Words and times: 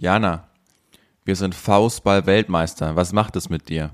Jana, 0.00 0.44
wir 1.26 1.36
sind 1.36 1.54
Faustball-Weltmeister. 1.54 2.96
Was 2.96 3.12
macht 3.12 3.36
es 3.36 3.50
mit 3.50 3.68
dir? 3.68 3.90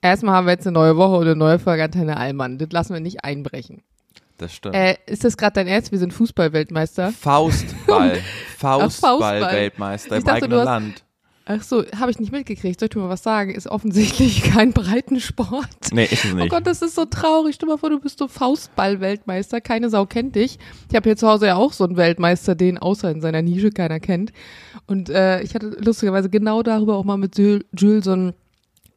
Erstmal 0.00 0.34
haben 0.34 0.46
wir 0.46 0.52
jetzt 0.52 0.66
eine 0.66 0.72
neue 0.72 0.96
Woche 0.96 1.16
und 1.16 1.26
eine 1.26 1.36
neue 1.36 1.58
Folge 1.58 1.84
Antenne 1.84 2.16
Allmann. 2.16 2.56
Das 2.56 2.70
lassen 2.72 2.94
wir 2.94 3.00
nicht 3.00 3.22
einbrechen. 3.22 3.82
Das 4.38 4.54
stimmt. 4.54 4.74
Äh, 4.74 4.96
ist 5.04 5.22
das 5.22 5.36
gerade 5.36 5.52
dein 5.52 5.66
Ernst? 5.66 5.92
Wir 5.92 5.98
sind 5.98 6.14
Fußball-Weltmeister. 6.14 7.12
Faustball. 7.12 8.22
Faustball. 8.56 9.18
Faustball-Weltmeister 9.18 10.16
im 10.16 10.24
dachte, 10.24 10.44
eigenen 10.44 10.64
Land. 10.64 11.04
Ach 11.44 11.62
so, 11.62 11.84
habe 11.98 12.10
ich 12.10 12.20
nicht 12.20 12.30
mitgekriegt. 12.30 12.78
Soll 12.78 12.86
ich 12.86 12.90
dir 12.90 13.00
mal 13.00 13.08
was 13.08 13.22
sagen? 13.24 13.50
Ist 13.50 13.66
offensichtlich 13.66 14.42
kein 14.52 14.72
Breitensport. 14.72 15.66
Nee, 15.92 16.04
ist 16.04 16.24
es 16.24 16.32
Oh 16.32 16.36
nicht. 16.36 16.50
Gott, 16.50 16.66
das 16.66 16.82
ist 16.82 16.94
so 16.94 17.04
traurig. 17.04 17.56
Stell 17.56 17.66
dir 17.66 17.72
mal 17.74 17.78
vor, 17.78 17.90
du 17.90 17.98
bist 17.98 18.18
so 18.18 18.28
Faustball-Weltmeister. 18.28 19.60
Keine 19.60 19.90
Sau 19.90 20.06
kennt 20.06 20.36
dich. 20.36 20.58
Ich 20.88 20.94
habe 20.94 21.08
hier 21.08 21.16
zu 21.16 21.28
Hause 21.28 21.46
ja 21.46 21.56
auch 21.56 21.72
so 21.72 21.84
einen 21.84 21.96
Weltmeister, 21.96 22.54
den 22.54 22.78
außer 22.78 23.10
in 23.10 23.20
seiner 23.20 23.42
Nische 23.42 23.70
keiner 23.70 23.98
kennt. 23.98 24.32
Und 24.86 25.10
äh, 25.10 25.42
ich 25.42 25.54
hatte 25.54 25.76
lustigerweise 25.80 26.30
genau 26.30 26.62
darüber 26.62 26.96
auch 26.96 27.04
mal 27.04 27.16
mit 27.16 27.36
Jules, 27.36 27.64
Jules 27.76 28.04
so 28.04 28.12
ein 28.12 28.34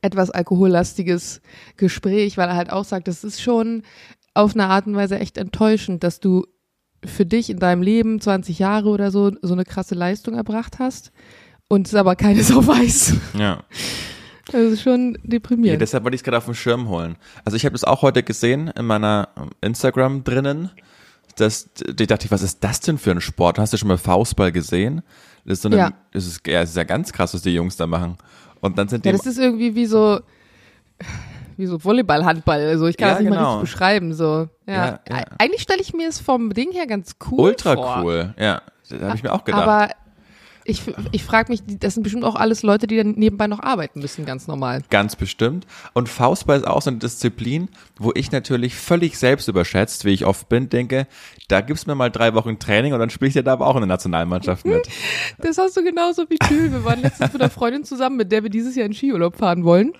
etwas 0.01 0.29
alkohollastiges 0.29 1.41
Gespräch, 1.77 2.37
weil 2.37 2.47
er 2.47 2.55
halt 2.55 2.71
auch 2.71 2.85
sagt, 2.85 3.07
das 3.07 3.23
ist 3.23 3.41
schon 3.41 3.81
auf 4.35 4.53
eine 4.53 4.67
Art 4.67 4.85
und 4.85 4.95
Weise 4.95 5.17
echt 5.17 5.37
enttäuschend, 5.37 6.03
dass 6.03 6.19
du 6.19 6.45
für 7.03 7.25
dich 7.25 7.49
in 7.49 7.57
deinem 7.57 7.81
Leben 7.81 8.21
20 8.21 8.59
Jahre 8.59 8.89
oder 8.89 9.09
so 9.09 9.31
so 9.41 9.53
eine 9.53 9.63
krasse 9.63 9.95
Leistung 9.95 10.35
erbracht 10.35 10.77
hast 10.79 11.11
und 11.67 11.87
es 11.87 11.95
aber 11.95 12.15
keine 12.15 12.43
so 12.43 12.65
weiß. 12.65 13.15
Ja. 13.37 13.63
Das 14.51 14.55
ist 14.73 14.81
schon 14.83 15.13
Ja, 15.15 15.19
deprimierend. 15.23 15.81
deshalb 15.81 16.03
wollte 16.03 16.15
ich 16.15 16.21
es 16.21 16.23
gerade 16.23 16.37
auf 16.37 16.45
den 16.45 16.55
Schirm 16.55 16.87
holen. 16.89 17.15
Also 17.43 17.55
ich 17.57 17.65
habe 17.65 17.73
das 17.73 17.83
auch 17.83 18.01
heute 18.01 18.23
gesehen 18.23 18.67
in 18.69 18.85
meiner 18.85 19.29
ähm, 19.37 19.49
Instagram 19.61 20.23
drinnen. 20.23 20.69
Das, 21.37 21.69
ich 21.99 22.07
dachte, 22.07 22.31
was 22.31 22.41
ist 22.41 22.63
das 22.63 22.79
denn 22.79 22.97
für 22.97 23.11
ein 23.11 23.19
Sport? 23.21 23.59
Hast 23.59 23.73
du 23.73 23.77
schon 23.77 23.89
mal 23.89 23.97
Faustball 23.97 24.51
gesehen? 24.51 25.01
Das 25.45 25.53
ist 25.57 25.61
so 25.63 25.69
eine, 25.69 25.77
Ja. 25.77 25.91
das 26.13 26.25
ist, 26.25 26.47
ja, 26.47 26.61
das 26.61 26.69
ist 26.69 26.77
ja 26.77 26.83
ganz 26.85 27.11
krass, 27.11 27.33
was 27.33 27.41
die 27.41 27.53
Jungs 27.53 27.75
da 27.75 27.87
machen. 27.87 28.17
Und 28.61 28.77
dann 28.77 28.87
sind 28.87 29.03
die, 29.03 29.09
Ja, 29.09 29.17
das 29.17 29.25
ist 29.25 29.37
irgendwie 29.37 29.75
wie 29.75 29.85
so, 29.85 30.21
wie 31.57 31.65
so 31.65 31.83
Volleyball, 31.83 32.23
Handball. 32.25 32.61
Also 32.67 32.87
ich 32.87 32.95
kann 32.97 33.07
Ja, 33.09 33.13
das 33.15 33.21
nicht 33.23 33.29
mal 33.31 33.35
genau. 33.37 33.53
richtig 33.59 33.71
beschreiben. 33.73 34.13
So. 34.13 34.47
Ja. 34.67 34.73
Ja, 34.73 34.99
ja. 35.09 35.23
Eigentlich 35.37 35.61
stelle 35.61 35.81
ich 35.81 35.93
mir 35.93 36.07
es 36.07 36.19
vom 36.19 36.53
Ding 36.53 36.71
her 36.71 36.87
ganz 36.87 37.15
cool 37.29 37.39
ultra 37.41 37.75
vor. 37.75 38.01
cool. 38.03 38.33
Ja, 38.39 38.61
da 38.89 39.07
habe 39.07 39.17
ich 39.17 39.23
mir 39.23 39.33
auch 39.33 39.43
gedacht. 39.43 39.63
Aber 39.63 39.89
ich, 40.67 40.81
ich 41.11 41.23
frage 41.23 41.51
mich, 41.51 41.61
das 41.79 41.93
sind 41.93 42.01
bestimmt 42.01 42.23
auch 42.23 42.35
alles 42.35 42.63
Leute, 42.63 42.87
die 42.87 42.97
dann 42.97 43.11
nebenbei 43.11 43.45
noch 43.45 43.59
arbeiten 43.59 43.99
müssen, 43.99 44.25
ganz 44.25 44.47
normal. 44.47 44.81
Ganz 44.89 45.15
bestimmt. 45.15 45.67
Und 45.93 46.09
Faustball 46.09 46.57
ist 46.57 46.67
auch 46.67 46.81
so 46.81 46.89
eine 46.89 46.97
Disziplin, 46.97 47.69
wo 47.99 48.11
ich 48.15 48.31
natürlich 48.31 48.73
völlig 48.73 49.19
selbst 49.19 49.47
überschätzt, 49.47 50.05
wie 50.05 50.09
ich 50.09 50.25
oft 50.25 50.49
bin, 50.49 50.67
denke, 50.67 51.05
da 51.49 51.61
gibt's 51.61 51.85
mir 51.85 51.93
mal 51.93 52.09
drei 52.09 52.33
Wochen 52.33 52.57
Training 52.57 52.93
und 52.93 52.99
dann 52.99 53.11
spiele 53.11 53.29
ich 53.29 53.35
ja 53.35 53.43
da 53.43 53.53
aber 53.53 53.67
auch 53.67 53.75
in 53.75 53.81
der 53.81 53.87
Nationalmannschaft 53.87 54.65
mit. 54.65 54.87
Das 55.37 55.57
hast 55.57 55.77
du 55.77 55.83
genauso 55.83 56.23
wie 56.29 56.37
Jules. 56.49 56.71
Wir 56.71 56.83
waren 56.83 57.01
letztens 57.01 57.33
mit 57.33 57.41
einer 57.41 57.51
Freundin 57.51 57.83
zusammen, 57.83 58.17
mit 58.17 58.31
der 58.31 58.41
wir 58.41 58.49
dieses 58.49 58.75
Jahr 58.75 58.87
in 58.87 58.93
Skiurlaub 58.93 59.37
fahren 59.37 59.63
wollen. 59.63 59.93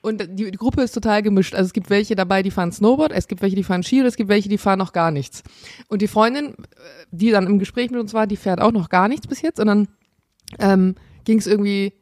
Und 0.00 0.22
die, 0.38 0.50
die 0.50 0.56
Gruppe 0.58 0.82
ist 0.82 0.92
total 0.92 1.22
gemischt. 1.22 1.54
Also 1.54 1.66
es 1.66 1.72
gibt 1.72 1.90
welche 1.90 2.14
dabei, 2.14 2.42
die 2.42 2.50
fahren 2.50 2.70
Snowboard, 2.70 3.10
es 3.12 3.26
gibt 3.26 3.42
welche, 3.42 3.56
die 3.56 3.64
fahren 3.64 3.82
Ski 3.82 4.00
und 4.00 4.06
es 4.06 4.16
gibt 4.16 4.28
welche, 4.28 4.48
die 4.48 4.58
fahren 4.58 4.78
noch 4.78 4.92
gar 4.92 5.10
nichts. 5.10 5.42
Und 5.88 6.02
die 6.02 6.08
Freundin, 6.08 6.50
äh, 6.50 6.54
die 7.10 7.30
dann 7.30 7.46
im 7.46 7.58
Gespräch 7.58 7.90
mit 7.90 7.98
uns 7.98 8.14
war, 8.14 8.26
die 8.26 8.36
fährt 8.36 8.60
auch 8.60 8.72
noch 8.72 8.88
gar 8.88 9.08
nichts 9.08 9.26
bis 9.26 9.42
jetzt. 9.42 9.58
Und 9.58 9.66
dann 9.66 9.88
ähm, 10.58 10.94
ging 11.24 11.38
es 11.38 11.46
irgendwie 11.46 11.92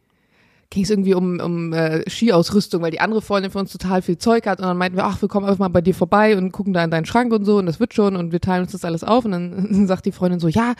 ging 0.72 0.84
es 0.84 0.90
irgendwie 0.90 1.14
um, 1.14 1.38
um 1.38 1.72
äh, 1.74 2.08
Skiausrüstung, 2.08 2.80
weil 2.80 2.90
die 2.90 3.00
andere 3.00 3.20
Freundin 3.20 3.50
von 3.50 3.60
uns 3.60 3.72
total 3.72 4.00
viel 4.00 4.16
Zeug 4.16 4.46
hat 4.46 4.58
und 4.58 4.64
dann 4.64 4.78
meinten 4.78 4.96
wir, 4.96 5.04
ach, 5.04 5.20
wir 5.20 5.28
kommen 5.28 5.44
einfach 5.44 5.58
mal 5.58 5.68
bei 5.68 5.82
dir 5.82 5.94
vorbei 5.94 6.36
und 6.36 6.50
gucken 6.50 6.72
da 6.72 6.82
in 6.82 6.90
deinen 6.90 7.04
Schrank 7.04 7.32
und 7.32 7.44
so 7.44 7.58
und 7.58 7.66
das 7.66 7.78
wird 7.78 7.92
schon 7.92 8.16
und 8.16 8.32
wir 8.32 8.40
teilen 8.40 8.62
uns 8.62 8.72
das 8.72 8.84
alles 8.84 9.04
auf 9.04 9.26
und 9.26 9.32
dann 9.32 9.86
sagt 9.86 10.06
die 10.06 10.12
Freundin 10.12 10.40
so, 10.40 10.48
ja, 10.48 10.72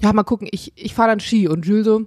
ja, 0.00 0.12
mal 0.14 0.22
gucken, 0.22 0.48
ich, 0.50 0.72
ich 0.76 0.94
fahre 0.94 1.10
dann 1.10 1.20
Ski 1.20 1.46
und 1.46 1.66
Jules 1.66 1.84
so, 1.84 2.06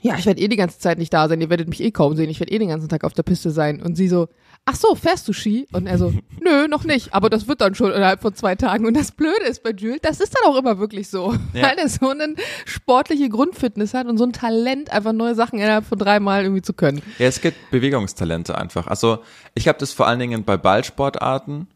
ja, 0.00 0.16
ich 0.18 0.26
werde 0.26 0.40
eh 0.40 0.48
die 0.48 0.56
ganze 0.56 0.80
Zeit 0.80 0.98
nicht 0.98 1.12
da 1.12 1.28
sein, 1.28 1.40
ihr 1.40 1.50
werdet 1.50 1.68
mich 1.68 1.82
eh 1.82 1.92
kaum 1.92 2.16
sehen, 2.16 2.30
ich 2.30 2.40
werde 2.40 2.52
eh 2.52 2.58
den 2.58 2.68
ganzen 2.68 2.88
Tag 2.88 3.04
auf 3.04 3.12
der 3.12 3.22
Piste 3.22 3.50
sein 3.50 3.80
und 3.80 3.94
sie 3.94 4.08
so, 4.08 4.26
ach 4.66 4.74
so, 4.76 4.94
fährst 4.94 5.26
du 5.26 5.32
Ski? 5.32 5.66
Und 5.72 5.86
er 5.86 5.98
so, 5.98 6.12
nö, 6.40 6.68
noch 6.68 6.84
nicht, 6.84 7.12
aber 7.14 7.28
das 7.30 7.48
wird 7.48 7.60
dann 7.60 7.74
schon 7.74 7.92
innerhalb 7.92 8.20
von 8.22 8.34
zwei 8.34 8.54
Tagen 8.54 8.86
und 8.86 8.96
das 8.96 9.12
Blöde 9.12 9.44
ist 9.48 9.62
bei 9.62 9.70
Jules, 9.70 9.98
das 10.02 10.20
ist 10.20 10.34
dann 10.36 10.50
auch 10.52 10.56
immer 10.58 10.78
wirklich 10.78 11.08
so, 11.08 11.34
Ja. 11.52 11.62
weil 11.62 11.78
er 11.78 11.88
so 11.88 12.08
eine 12.10 12.34
sportliche 12.66 13.28
Grundfitness 13.28 13.94
hat 13.94 14.06
und 14.06 14.16
so 14.18 14.24
ein 14.24 14.32
Talent, 14.32 14.92
einfach 14.92 15.12
neue 15.12 15.34
Sachen 15.34 15.58
innerhalb 15.58 15.84
von 15.86 15.98
dreimal 15.98 16.42
irgendwie 16.42 16.62
zu 16.62 16.72
können. 16.72 17.02
Ja, 17.18 17.26
es 17.26 17.40
gibt 17.40 17.70
Bewegungstalente 17.70 18.56
einfach. 18.56 18.86
Also 18.86 19.18
ich 19.54 19.66
habe 19.68 19.78
das 19.78 19.92
vor 19.92 20.06
allen 20.06 20.18
Dingen 20.20 20.44
bei 20.44 20.56
Ballsportarten, 20.56 21.66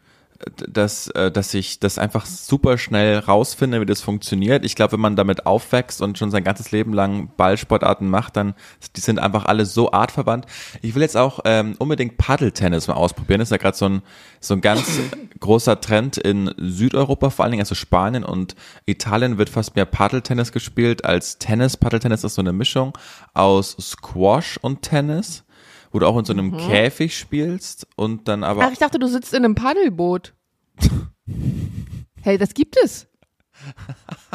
dass, 0.69 1.09
äh, 1.09 1.31
dass 1.31 1.55
ich 1.55 1.78
das 1.78 1.99
einfach 1.99 2.27
super 2.27 2.77
schnell 2.77 3.19
rausfinde, 3.19 3.81
wie 3.81 3.87
das 3.87 4.00
funktioniert. 4.00 4.65
Ich 4.65 4.75
glaube, 4.75 4.93
wenn 4.93 5.00
man 5.00 5.17
damit 5.17 5.47
aufwächst 5.47 6.03
und 6.03 6.19
schon 6.19 6.31
sein 6.31 6.45
ganzes 6.45 6.72
Leben 6.72 6.93
lang 6.93 7.31
Ballsportarten 7.37 8.09
macht, 8.09 8.37
dann 8.37 8.55
die 8.97 9.00
sind 9.00 9.19
einfach 9.19 9.45
alle 9.47 9.65
so 9.65 9.93
artverwandt. 9.93 10.47
Ich 10.83 10.95
will 10.95 11.03
jetzt 11.03 11.17
auch 11.17 11.41
ähm, 11.45 11.77
unbedingt 11.78 12.17
Paddeltennis 12.17 12.89
mal 12.89 12.95
ausprobieren. 12.95 13.39
Das 13.39 13.49
ist 13.49 13.53
ja 13.53 13.59
gerade 13.59 13.77
so 13.77 13.87
ein, 13.87 14.03
so 14.41 14.55
ein 14.55 14.61
ganz 14.61 15.00
großer 15.41 15.81
Trend 15.81 16.19
in 16.19 16.53
Südeuropa, 16.59 17.31
vor 17.31 17.45
allen 17.45 17.53
Dingen 17.53 17.62
also 17.62 17.75
Spanien 17.75 18.25
und 18.25 18.56
Italien 18.87 19.39
wird 19.39 19.51
fast 19.51 19.77
mehr 19.77 19.87
Paddeltennis 19.87 20.53
gespielt 20.53 21.05
als 21.05 21.39
Tennis. 21.39 21.77
Paddeltennis 21.77 22.25
ist 22.25 22.34
so 22.34 22.43
eine 22.43 22.53
Mischung 22.53 22.97
aus 23.34 23.77
Squash 23.81 24.59
und 24.61 24.83
Tennis, 24.83 25.45
wo 25.94 26.00
du 26.00 26.09
auch 26.09 26.19
in 26.19 26.25
so 26.25 26.32
einem 26.32 26.56
Käfig 26.56 27.16
spielst 27.16 27.87
und 27.94 28.27
dann 28.27 28.43
aber 28.43 28.65
Ach, 28.65 28.72
ich 28.72 28.78
dachte, 28.78 28.99
du 28.99 29.06
sitzt 29.06 29.32
in 29.32 29.44
einem 29.44 29.55
Paddelboot. 29.55 30.34
hey, 32.22 32.37
das 32.37 32.53
gibt 32.53 32.77
es. 32.82 33.06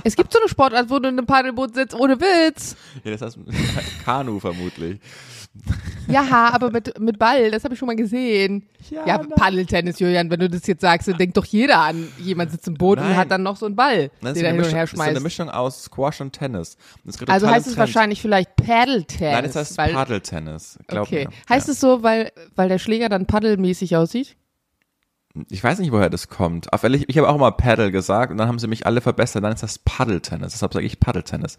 Es 0.04 0.16
gibt 0.16 0.32
so 0.32 0.40
eine 0.40 0.50
Sportart, 0.50 0.90
wo 0.90 1.00
du 1.00 1.10
in 1.10 1.18
einem 1.18 1.26
Paddelboot 1.28 1.76
sitzt, 1.76 1.94
ohne 1.94 2.20
Witz. 2.20 2.76
ja, 3.04 3.12
das 3.12 3.22
heißt 3.22 3.38
Kanu 4.06 4.40
vermutlich. 4.40 5.00
Ja, 6.08 6.52
aber 6.54 6.72
mit, 6.72 6.98
mit 7.00 7.20
Ball, 7.20 7.52
das 7.52 7.64
habe 7.64 7.74
ich 7.74 7.80
schon 7.80 7.88
mal 7.88 7.96
gesehen. 7.96 8.68
Ja, 8.90 9.06
Ja, 9.06 9.18
Paddeltennis, 9.18 10.00
Julian, 10.00 10.30
wenn 10.30 10.40
du 10.40 10.50
das 10.50 10.66
jetzt 10.68 10.82
sagst, 10.82 11.08
dann 11.08 11.18
denkt 11.18 11.38
doch 11.38 11.46
jeder 11.46 11.80
an, 11.80 12.08
jemand 12.20 12.52
sitzt 12.52 12.68
im 12.68 12.76
Boot 12.76 12.98
und 13.00 13.06
Nein. 13.06 13.18
hat 13.18 13.30
dann 13.32 13.44
noch 13.44 13.58
so 13.58 13.66
einen 13.66 13.76
Ball, 13.76 14.10
Das 14.22 14.34
den 14.34 14.46
er 14.46 14.50
eine 14.52 14.58
hin 14.58 14.58
und 14.58 14.58
Mischung, 14.58 14.76
her 14.76 14.84
das 14.86 14.94
ist 14.94 15.00
eine 15.00 15.12
schmeißt. 15.12 15.24
Mischung 15.24 15.50
aus 15.50 15.84
Squash 15.84 16.22
und 16.22 16.34
Tennis. 16.34 16.78
Und 17.06 17.30
Also 17.30 17.48
heißt 17.50 17.68
es 17.68 17.78
wahrscheinlich 17.78 18.22
vielleicht 18.22 18.56
Paddeltennis. 18.56 19.34
Nein, 19.34 19.46
es 19.46 19.56
heißt 19.56 19.78
Paddeltennis. 19.78 20.80
Glaub 20.88 21.08
Okay. 21.08 21.28
mir. 21.28 21.34
Heißt 21.50 21.68
ja. 21.68 21.74
es 21.74 21.80
so, 21.80 22.04
weil, 22.04 22.32
weil 22.56 22.70
der 22.70 22.80
Schläger 22.80 23.10
dann 23.10 23.26
paddelmäßig 23.26 23.96
aussieht? 23.98 24.36
Ich 25.50 25.64
weiß 25.64 25.80
nicht, 25.80 25.92
woher 25.92 26.10
das 26.10 26.28
kommt. 26.28 26.74
Auf 26.74 26.84
ehrlich, 26.84 27.06
ich 27.08 27.18
habe 27.18 27.30
auch 27.30 27.36
immer 27.36 27.52
Paddle 27.52 27.92
gesagt 27.92 28.32
und 28.32 28.38
dann 28.38 28.48
haben 28.48 28.60
sie 28.60 28.68
mich 28.68 28.86
alle 28.86 29.00
verbessert. 29.02 29.44
Dann 29.44 29.54
ist 29.54 29.64
das 29.64 29.78
Paddeltennis. 29.80 30.54
Deshalb 30.54 30.74
sage 30.74 30.86
ich 30.86 31.00
Paddeltennis. 31.00 31.58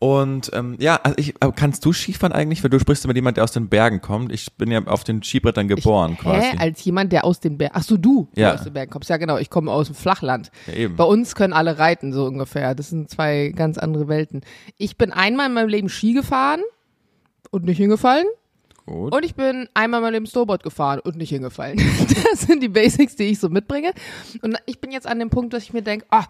Und 0.00 0.50
ähm, 0.52 0.76
ja, 0.80 0.96
also 1.02 1.16
ich, 1.18 1.34
aber 1.40 1.52
kannst 1.52 1.84
du 1.84 1.92
Skifahren 1.92 2.32
eigentlich? 2.32 2.62
Weil 2.62 2.70
du 2.70 2.78
sprichst 2.78 3.06
mit 3.06 3.16
jemand, 3.16 3.36
der 3.36 3.44
aus 3.44 3.52
den 3.52 3.68
Bergen 3.68 4.00
kommt. 4.02 4.32
Ich 4.32 4.52
bin 4.56 4.70
ja 4.70 4.84
auf 4.86 5.04
den 5.04 5.22
Skibrettern 5.22 5.68
geboren 5.68 6.18
quasi. 6.18 6.46
Hä? 6.46 6.56
Als 6.58 6.84
jemand, 6.84 7.12
der 7.12 7.24
aus 7.24 7.40
den 7.40 7.56
Bergen, 7.56 7.74
ach 7.76 7.84
so, 7.84 7.96
du, 7.96 8.28
Ja. 8.34 8.50
der 8.50 8.54
aus 8.54 8.64
den 8.64 8.72
Bergen 8.74 8.90
kommst. 8.90 9.08
Ja, 9.08 9.16
genau, 9.18 9.38
ich 9.38 9.50
komme 9.50 9.70
aus 9.70 9.86
dem 9.86 9.94
Flachland. 9.94 10.50
Ja, 10.66 10.74
eben. 10.74 10.96
Bei 10.96 11.04
uns 11.04 11.34
können 11.34 11.52
alle 11.54 11.78
reiten, 11.78 12.12
so 12.12 12.26
ungefähr. 12.26 12.74
Das 12.74 12.90
sind 12.90 13.08
zwei 13.08 13.52
ganz 13.54 13.78
andere 13.78 14.08
Welten. 14.08 14.42
Ich 14.76 14.98
bin 14.98 15.10
einmal 15.12 15.46
in 15.46 15.54
meinem 15.54 15.68
Leben 15.68 15.88
Ski 15.88 16.12
gefahren 16.12 16.60
und 17.50 17.64
nicht 17.64 17.78
hingefallen. 17.78 18.26
Gut. 18.86 19.14
Und 19.14 19.24
ich 19.24 19.34
bin 19.34 19.68
einmal 19.72 19.98
in 19.98 20.02
meinem 20.02 20.12
Leben 20.12 20.26
Snowboard 20.26 20.62
gefahren 20.62 21.00
und 21.00 21.16
nicht 21.16 21.30
hingefallen. 21.30 21.78
Das 22.30 22.42
sind 22.42 22.62
die 22.62 22.68
Basics, 22.68 23.16
die 23.16 23.24
ich 23.24 23.38
so 23.38 23.48
mitbringe. 23.48 23.92
Und 24.42 24.56
ich 24.66 24.80
bin 24.80 24.90
jetzt 24.90 25.06
an 25.06 25.20
dem 25.20 25.30
Punkt, 25.30 25.52
dass 25.52 25.62
ich 25.62 25.72
mir 25.72 25.82
denke, 25.82 26.04
ah, 26.10 26.24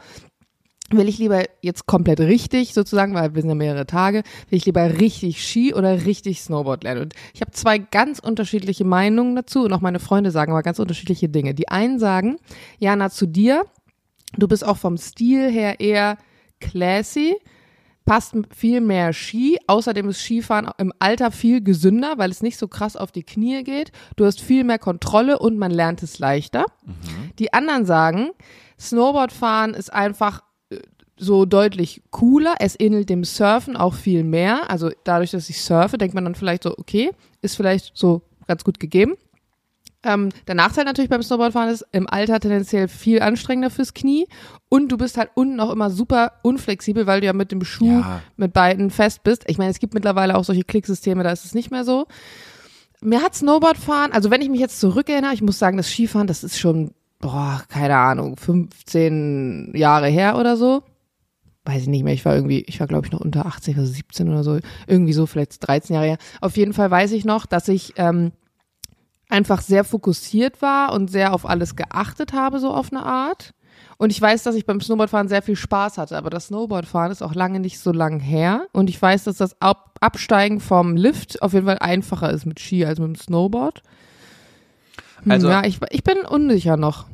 will 0.91 1.09
ich 1.09 1.19
lieber 1.19 1.45
jetzt 1.63 1.87
komplett 1.87 2.21
richtig 2.21 2.75
sozusagen, 2.75 3.15
weil 3.15 3.35
wir 3.35 3.41
sind 3.41 3.51
ja 3.51 3.55
mehrere 3.55 3.87
Tage, 3.87 4.23
will 4.51 4.59
ich 4.59 4.67
lieber 4.67 4.99
richtig 4.99 5.43
Ski 5.43 5.75
oder 5.75 6.05
richtig 6.05 6.43
Snowboard 6.43 6.85
lernen. 6.85 7.03
Und 7.03 7.15
ich 7.33 7.41
habe 7.41 7.53
zwei 7.53 7.79
ganz 7.79 8.19
unterschiedliche 8.19 8.85
Meinungen 8.85 9.35
dazu 9.35 9.65
und 9.65 9.73
auch 9.73 9.81
meine 9.81 9.99
Freunde 9.99 10.31
sagen 10.31 10.53
aber 10.53 10.63
ganz 10.63 10.79
unterschiedliche 10.79 11.29
Dinge. 11.29 11.55
Die 11.55 11.69
einen 11.69 11.99
sagen, 11.99 12.37
Jana, 12.79 13.11
zu 13.11 13.27
dir, 13.27 13.65
du 14.37 14.47
bist 14.47 14.65
auch 14.65 14.77
vom 14.77 14.99
Stil 14.99 15.51
her 15.51 15.81
eher 15.81 16.19
classy, 16.61 17.35
passt 18.05 18.35
viel 18.55 18.81
mehr 18.81 19.13
Ski. 19.13 19.59
Außerdem 19.67 20.09
ist 20.09 20.21
Skifahren 20.21 20.71
im 20.79 20.93
Alter 20.99 21.31
viel 21.31 21.63
gesünder, 21.63 22.15
weil 22.19 22.31
es 22.31 22.43
nicht 22.43 22.59
so 22.59 22.69
krass 22.69 22.97
auf 22.97 23.13
die 23.13 23.23
Knie 23.23 23.65
geht. 23.65 23.93
Du 24.17 24.25
hast 24.27 24.41
viel 24.41 24.65
mehr 24.65 24.79
Kontrolle 24.79 25.39
und 25.39 25.59
man 25.59 25.71
lernt 25.71 26.03
es 26.03 26.19
leichter. 26.19 26.67
Die 27.39 27.53
anderen 27.53 27.87
sagen, 27.87 28.31
Snowboardfahren 28.79 29.75
ist 29.75 29.93
einfach 29.93 30.43
äh, 30.71 30.79
so 31.17 31.45
deutlich 31.45 32.03
cooler. 32.11 32.55
Es 32.59 32.79
ähnelt 32.79 33.09
dem 33.09 33.25
Surfen 33.25 33.77
auch 33.77 33.95
viel 33.95 34.25
mehr. 34.25 34.71
Also 34.71 34.91
dadurch, 35.05 35.31
dass 35.31 35.49
ich 35.49 35.63
surfe, 35.63 35.99
denkt 35.99 36.15
man 36.15 36.25
dann 36.25 36.35
vielleicht 36.35 36.65
so, 36.65 36.77
okay, 36.77 37.13
ist 37.41 37.57
vielleicht 37.57 37.93
so 37.95 38.23
ganz 38.47 38.65
gut 38.65 38.81
gegeben. 38.81 39.15
Ähm, 40.05 40.29
der 40.47 40.55
Nachteil 40.55 40.85
natürlich 40.85 41.09
beim 41.11 41.23
Snowboardfahren 41.23 41.71
ist 41.71 41.85
im 41.93 42.09
Alter 42.09 42.39
tendenziell 42.41 42.89
viel 42.89 43.23
anstrengender 43.23 43.71
fürs 43.71 43.95
Knie 43.95 44.27
und 44.69 44.89
du 44.93 44.97
bist 44.99 45.17
halt 45.17 45.31
unten 45.35 45.59
auch 45.61 45.71
immer 45.71 45.91
super 45.91 46.33
unflexibel, 46.43 47.07
weil 47.07 47.21
du 47.21 47.27
ja 47.27 47.33
mit 47.33 47.51
dem 47.53 47.65
Schuh 47.65 48.01
Ja. 48.01 48.21
mit 48.37 48.53
beiden 48.53 48.91
fest 48.91 49.23
bist. 49.23 49.45
Ich 49.49 49.59
meine, 49.59 49.71
es 49.71 49.79
gibt 49.79 49.95
mittlerweile 49.95 50.37
auch 50.37 50.45
solche 50.45 50.65
Klicksysteme, 50.65 51.23
da 51.25 51.33
ist 51.33 51.45
es 51.45 51.55
nicht 51.55 51.71
mehr 51.71 51.85
so. 51.85 52.07
Mir 53.01 53.23
hat 53.23 53.35
Snowboardfahren, 53.35 54.13
also 54.13 54.31
wenn 54.31 54.41
ich 54.43 54.49
mich 54.49 54.61
jetzt 54.61 54.81
zurückerinnere, 54.81 55.35
ich 55.35 55.43
muss 55.43 55.59
sagen, 55.59 55.77
das 55.77 55.89
Skifahren, 55.91 56.27
das 56.27 56.45
ist 56.45 56.59
schon, 56.59 56.93
boah, 57.21 57.63
keine 57.69 57.97
Ahnung, 57.97 58.37
15 58.37 59.73
Jahre 59.75 60.09
her 60.09 60.37
oder 60.39 60.57
so. 60.57 60.83
weiß 61.67 61.83
ich 61.83 61.89
nicht 61.89 62.05
mehr, 62.05 62.13
ich 62.15 62.25
war 62.27 62.35
irgendwie, 62.35 62.61
ich 62.67 62.79
war 62.81 62.87
glaube 62.87 63.07
ich 63.07 63.13
noch 63.13 63.21
unter 63.21 63.47
80, 63.47 63.77
also 63.79 63.91
17 63.91 64.29
oder 64.29 64.45
so, 64.45 64.59
irgendwie 64.87 65.13
so, 65.15 65.25
vielleicht 65.27 65.67
13 65.67 65.95
Jahre 65.95 66.07
her. 66.09 66.19
Auf 66.43 66.57
jeden 66.59 66.75
Fall 66.75 66.91
weiß 66.91 67.13
ich 67.13 67.25
noch, 67.25 67.47
dass 67.47 67.69
ich 67.69 67.95
ähm, 67.97 68.33
einfach 69.35 69.61
sehr 69.61 69.83
fokussiert 69.85 70.63
war 70.63 70.93
und 70.93 71.11
sehr 71.11 71.35
auf 71.35 71.45
alles 71.45 71.75
geachtet 71.77 72.33
habe, 72.33 72.61
so 72.61 72.71
auf 72.73 72.93
eine 72.93 73.03
Art. 73.05 73.53
Und 73.97 74.11
ich 74.11 74.21
weiß, 74.21 74.43
dass 74.45 74.55
ich 74.55 74.65
beim 74.67 74.81
Snowboardfahren 74.81 75.29
sehr 75.29 75.43
viel 75.43 75.57
Spaß 75.57 75.99
hatte, 75.99 76.17
aber 76.17 76.31
das 76.31 76.47
Snowboardfahren 76.47 77.11
ist 77.13 77.23
auch 77.23 77.35
lange 77.35 77.61
nicht 77.61 77.79
so 77.81 77.93
lang 77.93 78.21
her. 78.21 78.67
Und 78.73 78.89
ich 78.91 79.01
weiß, 79.01 79.25
dass 79.25 79.37
das 79.37 79.61
Ab 79.61 79.97
Absteigen 80.01 80.61
vom 80.61 80.97
Lift 80.97 81.41
auf 81.43 81.53
jeden 81.55 81.67
Fall 81.67 81.79
einfacher 81.79 82.31
ist 82.31 82.45
mit 82.45 82.61
Ski 82.61 82.85
als 82.85 82.99
mit 82.99 83.09
dem 83.09 83.15
Snowboard. 83.17 83.83
Hm, 85.23 85.31
Also- 85.33 85.49
ja, 85.49 85.65
ich, 85.65 85.79
ich 85.91 86.05
bin 86.05 86.19
unsicher 86.21 86.77
noch. 86.77 87.07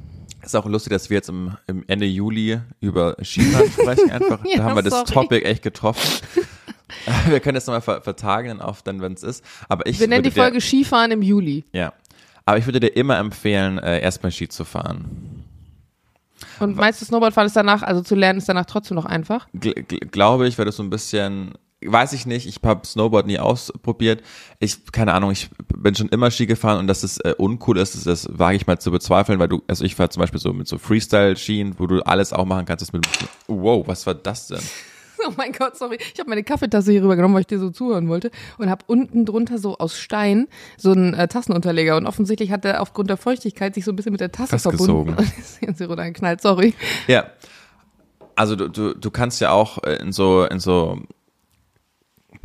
Ist 0.42 0.56
auch 0.56 0.64
lustig, 0.66 0.92
dass 0.92 1.10
wir 1.10 1.16
jetzt 1.18 1.28
im, 1.28 1.56
im 1.66 1.84
Ende 1.86 2.06
Juli 2.06 2.58
über 2.80 3.16
Skifahren 3.22 3.70
sprechen. 3.78 4.10
Einfach, 4.10 4.40
Ja, 4.44 4.56
da 4.58 4.64
haben 4.64 4.74
wir 4.76 4.82
das 4.82 4.92
sorry. 4.94 5.12
Topic 5.12 5.44
echt 5.44 5.62
getroffen. 5.62 6.26
wir 7.28 7.40
können 7.40 7.54
das 7.56 7.66
nochmal 7.66 7.82
ver 7.82 8.00
vertagen 8.00 8.48
dann 8.48 8.60
auf, 8.62 8.82
dann, 8.82 9.00
wenn 9.02 9.12
es 9.12 9.22
ist. 9.22 9.44
Aber 9.68 9.86
ich 9.86 10.00
Wir 10.00 10.08
nennen 10.08 10.22
die 10.24 10.30
Folge 10.30 10.60
Skifahren 10.62 11.10
im 11.10 11.20
Juli. 11.22 11.64
Ja. 11.72 11.92
Aber 12.50 12.58
ich 12.58 12.66
würde 12.66 12.80
dir 12.80 12.88
immer 12.88 13.16
empfehlen, 13.16 13.78
äh, 13.78 14.00
erstmal 14.00 14.32
Ski 14.32 14.48
zu 14.48 14.64
fahren. 14.64 15.44
Und 16.58 16.74
meinst 16.74 17.00
du, 17.00 17.04
Snowboardfahren 17.04 17.46
ist 17.46 17.54
danach, 17.54 17.84
also 17.84 18.02
zu 18.02 18.16
lernen, 18.16 18.40
ist 18.40 18.48
danach 18.48 18.66
trotzdem 18.66 18.96
noch 18.96 19.04
einfach? 19.04 19.46
Gl 19.54 19.72
gl 19.74 20.00
glaube 20.10 20.48
ich, 20.48 20.58
weil 20.58 20.64
das 20.64 20.74
so 20.74 20.82
ein 20.82 20.90
bisschen, 20.90 21.52
weiß 21.80 22.12
ich 22.12 22.26
nicht, 22.26 22.48
ich 22.48 22.58
habe 22.64 22.84
Snowboard 22.84 23.28
nie 23.28 23.38
ausprobiert. 23.38 24.24
Ich, 24.58 24.90
keine 24.90 25.14
Ahnung, 25.14 25.30
ich 25.30 25.48
bin 25.76 25.94
schon 25.94 26.08
immer 26.08 26.32
Ski 26.32 26.46
gefahren 26.46 26.80
und 26.80 26.88
dass 26.88 27.04
es 27.04 27.18
äh, 27.18 27.36
uncool 27.38 27.78
ist, 27.78 27.94
das, 27.94 28.02
das 28.02 28.28
wage 28.36 28.56
ich 28.56 28.66
mal 28.66 28.80
zu 28.80 28.90
bezweifeln, 28.90 29.38
weil 29.38 29.46
du, 29.46 29.62
also 29.68 29.84
ich 29.84 29.94
fahre 29.94 30.08
zum 30.08 30.20
Beispiel 30.20 30.40
so 30.40 30.52
mit 30.52 30.66
so 30.66 30.76
Freestyle-Skien, 30.76 31.76
wo 31.78 31.86
du 31.86 32.00
alles 32.00 32.32
auch 32.32 32.46
machen 32.46 32.64
kannst. 32.64 32.82
Das 32.82 32.92
mit, 32.92 33.06
wow, 33.46 33.86
was 33.86 34.04
war 34.08 34.14
das 34.14 34.48
denn? 34.48 34.62
Oh 35.28 35.32
mein 35.36 35.52
Gott, 35.52 35.76
sorry. 35.76 35.98
Ich 36.14 36.18
habe 36.18 36.30
meine 36.30 36.42
Kaffeetasse 36.42 36.92
hier 36.92 37.02
rübergenommen, 37.02 37.34
weil 37.34 37.42
ich 37.42 37.46
dir 37.46 37.58
so 37.58 37.70
zuhören 37.70 38.08
wollte 38.08 38.30
und 38.58 38.70
habe 38.70 38.84
unten 38.86 39.24
drunter 39.24 39.58
so 39.58 39.78
aus 39.78 39.98
Stein 39.98 40.48
so 40.76 40.92
einen 40.92 41.14
äh, 41.14 41.28
Tassenunterleger 41.28 41.96
und 41.96 42.06
offensichtlich 42.06 42.50
hat 42.50 42.64
er 42.64 42.80
aufgrund 42.80 43.10
der 43.10 43.16
Feuchtigkeit 43.16 43.74
sich 43.74 43.84
so 43.84 43.92
ein 43.92 43.96
bisschen 43.96 44.12
mit 44.12 44.20
der 44.20 44.32
Tasse 44.32 44.58
Festgesogen. 44.58 45.14
verbunden. 45.14 45.32
Und 45.32 45.38
ist 45.68 45.78
hier 45.78 45.88
runtergeknallt, 45.88 46.40
sorry. 46.40 46.74
Ja. 47.06 47.26
Also 48.34 48.56
du, 48.56 48.68
du, 48.68 48.94
du 48.94 49.10
kannst 49.10 49.40
ja 49.40 49.50
auch 49.50 49.82
äh, 49.84 49.96
in 49.96 50.12
so, 50.12 50.44
in 50.44 50.60
so 50.60 50.98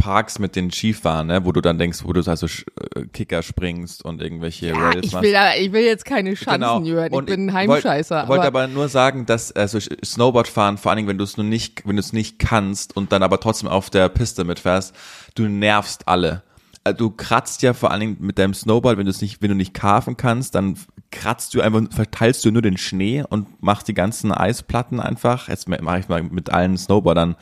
Parks 0.06 0.38
mit 0.38 0.56
den 0.56 0.70
Skifahren, 0.72 1.26
ne, 1.26 1.46
wo 1.46 1.52
du 1.52 1.62
dann 1.62 1.80
denkst, 1.80 2.04
wo 2.04 2.14
du 2.14 2.22
also 2.30 2.46
äh, 2.46 3.06
Kicker 3.12 3.42
springst 3.42 4.06
und 4.06 4.22
irgendwelche 4.22 4.68
Ja, 4.68 4.78
Rails 4.78 5.04
ich 5.08 5.14
machst. 5.14 5.24
will, 5.28 5.36
ich 5.60 5.72
will 5.72 5.82
jetzt 5.84 6.06
keine 6.06 6.36
Schanzen 6.36 6.62
Genau. 6.62 6.84
hören. 6.86 7.08
Ich 7.08 7.12
Und 7.18 7.26
bin 7.26 7.50
ein 7.50 7.68
wollt- 7.68 7.84
Heimscheißer. 7.86 8.28
wollte 8.28 8.46
aber 8.46 8.68
nur 8.68 8.88
sagen, 8.88 9.26
dass 9.26 9.52
also 9.52 9.80
Snowboardfahren, 9.80 10.78
vor 10.78 10.92
allen 10.92 10.98
Dingen, 10.98 11.08
wenn 11.10 11.18
du 11.18 11.24
es 11.24 11.38
nur 11.38 11.46
nicht, 11.46 11.88
wenn 11.88 11.96
du 11.96 12.02
es 12.02 12.14
nicht 12.14 12.38
kannst 12.38 12.96
und 12.96 13.12
dann 13.12 13.24
aber 13.24 13.40
trotzdem 13.40 13.68
auf 13.68 13.90
der 13.90 14.08
Piste 14.10 14.44
mitfährst, 14.44 14.94
du 15.34 15.48
nervst 15.48 16.08
alle. 16.08 16.44
Äh, 16.84 16.94
Du 16.94 17.10
kratzt 17.10 17.64
ja 17.64 17.74
vor 17.74 17.90
allen 17.90 18.02
Dingen 18.02 18.18
mit 18.20 18.38
deinem 18.38 18.54
Snowboard, 18.54 19.00
wenn 19.00 19.06
du 19.06 19.12
es 19.12 19.22
nicht, 19.22 19.42
wenn 19.42 19.50
du 19.50 19.56
nicht 19.56 19.74
carven 19.74 20.18
kannst, 20.18 20.54
dann 20.54 20.78
kratzt 21.12 21.56
du 21.56 21.62
einfach, 21.62 21.82
verteilst 21.90 22.46
du 22.46 22.52
nur 22.52 22.62
den 22.62 22.78
Schnee 22.78 23.24
und 23.28 23.64
machst 23.64 23.88
die 23.88 23.96
ganzen 23.96 24.32
Eisplatten 24.32 25.00
einfach. 25.00 25.48
Jetzt 25.50 25.68
mache 25.68 26.00
ich 26.00 26.08
mal 26.10 26.22
mit 26.22 26.52
allen 26.52 26.78
Snowboardern, 26.78 27.36